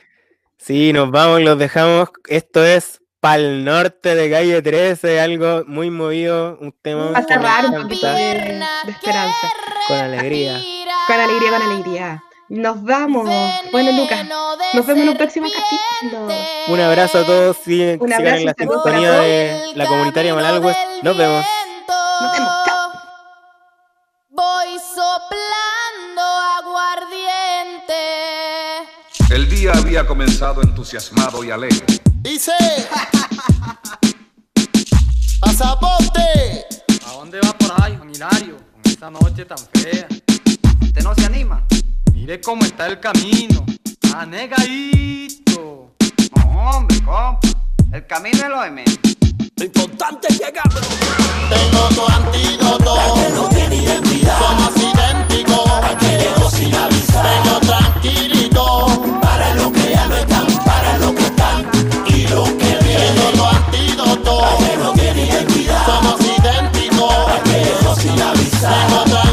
[0.57, 2.09] Sí, nos vamos los dejamos.
[2.27, 7.65] Esto es Pal Norte de Calle 13, algo muy movido, un tema Va a cerrar
[7.65, 8.23] un poquito de,
[8.85, 9.47] de esperanza.
[9.87, 10.61] con alegría.
[11.07, 12.23] Con alegría, con alegría.
[12.53, 13.27] Nos vamos.
[13.71, 14.27] Bueno, Lucas,
[14.75, 16.27] nos vemos en un próximo capítulo.
[16.67, 20.77] Un abrazo a todos, sigan, Un sigan abrazo en la sintonía de la comunitaria Malalgües.
[21.01, 21.43] Nos vemos.
[22.21, 22.91] Nos vemos, chao.
[24.29, 26.21] Voy soplando
[26.59, 27.93] aguardiente.
[29.31, 31.87] El día había comenzado entusiasmado y alegre.
[32.21, 32.51] Dice.
[35.41, 36.67] Pasaporte.
[37.07, 38.57] ¿A dónde va por ahí, Juan Hilario?
[38.57, 40.07] Con esta noche tan fea.
[40.83, 41.65] ¿Usted no se anima?
[42.25, 43.65] Mire cómo está el camino.
[44.15, 45.91] Anegadito.
[46.37, 47.39] No, hombre, compa.
[47.91, 48.97] El camino es lo de menos.
[49.57, 50.79] Lo importante es llegar, bro.
[51.49, 52.95] Tengo tu antídoto.
[53.35, 54.39] no tiene identidad.
[54.39, 56.53] Somos idénticos.
[56.53, 57.25] sin avisar.
[57.25, 59.19] Vengo tranquilito.
[59.21, 60.47] Para lo que ya no están.
[60.63, 61.69] Para lo que están.
[62.07, 63.05] Y lo que viene.
[63.05, 64.47] Tengo tu antídoto.
[64.79, 65.85] no tiene identidad.
[65.85, 67.97] Somos idénticos.
[67.97, 68.87] sin avisar.
[68.87, 69.32] Vengo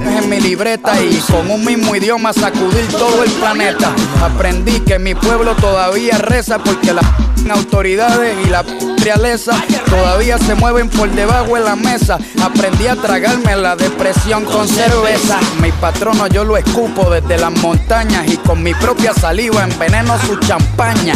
[0.00, 3.92] en mi libreta y con un mismo idioma sacudir todo el planeta.
[4.22, 7.04] Aprendí que mi pueblo todavía reza porque las
[7.50, 8.64] autoridades y la
[8.98, 9.52] realeza
[9.88, 12.18] todavía se mueven por debajo de la mesa.
[12.42, 15.38] Aprendí a tragarme la depresión con cerveza.
[15.60, 20.36] Mi patrono yo lo escupo desde las montañas y con mi propia saliva enveneno su
[20.36, 21.14] champaña.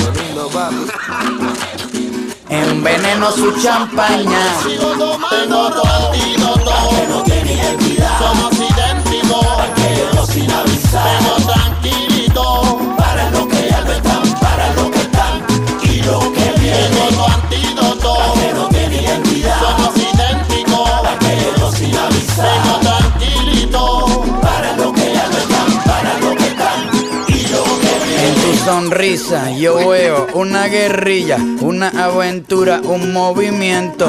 [2.48, 4.38] Enveneno su champaña.
[10.14, 11.18] Aquellos sin avisar.
[11.46, 12.78] Tranquilito.
[12.96, 14.22] Para lo que ya no están.
[14.40, 15.44] Para lo que están.
[15.82, 16.88] Y lo que viene.
[16.88, 18.14] Tengo tu antídoto.
[18.34, 19.60] Que no tiene identidad.
[19.60, 20.90] Somos idénticos.
[21.16, 22.80] Aquellos sin avisar.
[22.80, 24.22] Tranquilito.
[24.40, 25.84] Para lo que ya no están.
[25.84, 26.80] Para lo que están.
[27.28, 28.28] Y lo que.
[28.28, 34.08] En tu sonrisa yo veo una guerrilla, una aventura, un movimiento.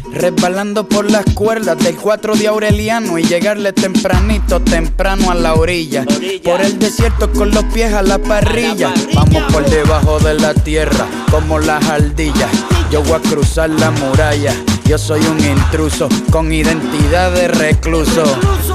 [0.13, 6.05] Resbalando por las cuerdas del 4 de Aureliano y llegarle tempranito, temprano a la orilla.
[6.43, 8.93] Por el desierto con los pies a la parrilla.
[9.13, 12.49] Vamos por debajo de la tierra como las ardillas.
[12.91, 14.53] Yo voy a cruzar la muralla.
[14.91, 18.25] Yo soy un intruso con identidad de recluso.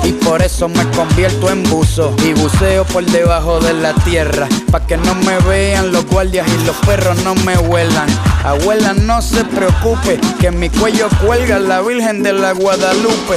[0.02, 2.16] Y por eso me convierto en buzo.
[2.24, 4.48] Y buceo por debajo de la tierra.
[4.70, 8.08] Pa' que no me vean los guardias y los perros no me huelan.
[8.44, 13.36] Abuela, no se preocupe, que en mi cuello cuelga la Virgen de la Guadalupe.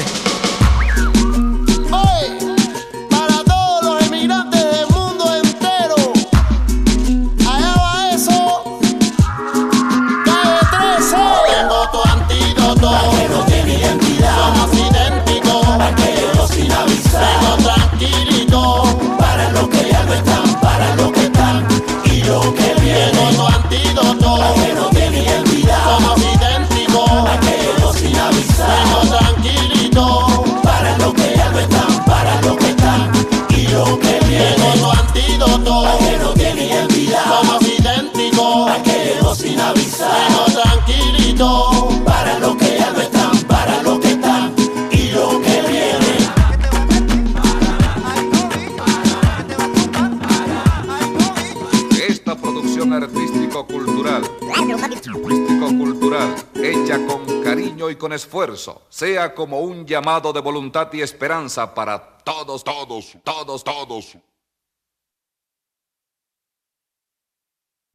[57.95, 64.17] Con esfuerzo sea como un llamado de voluntad y esperanza para todos, todos, todos, todos.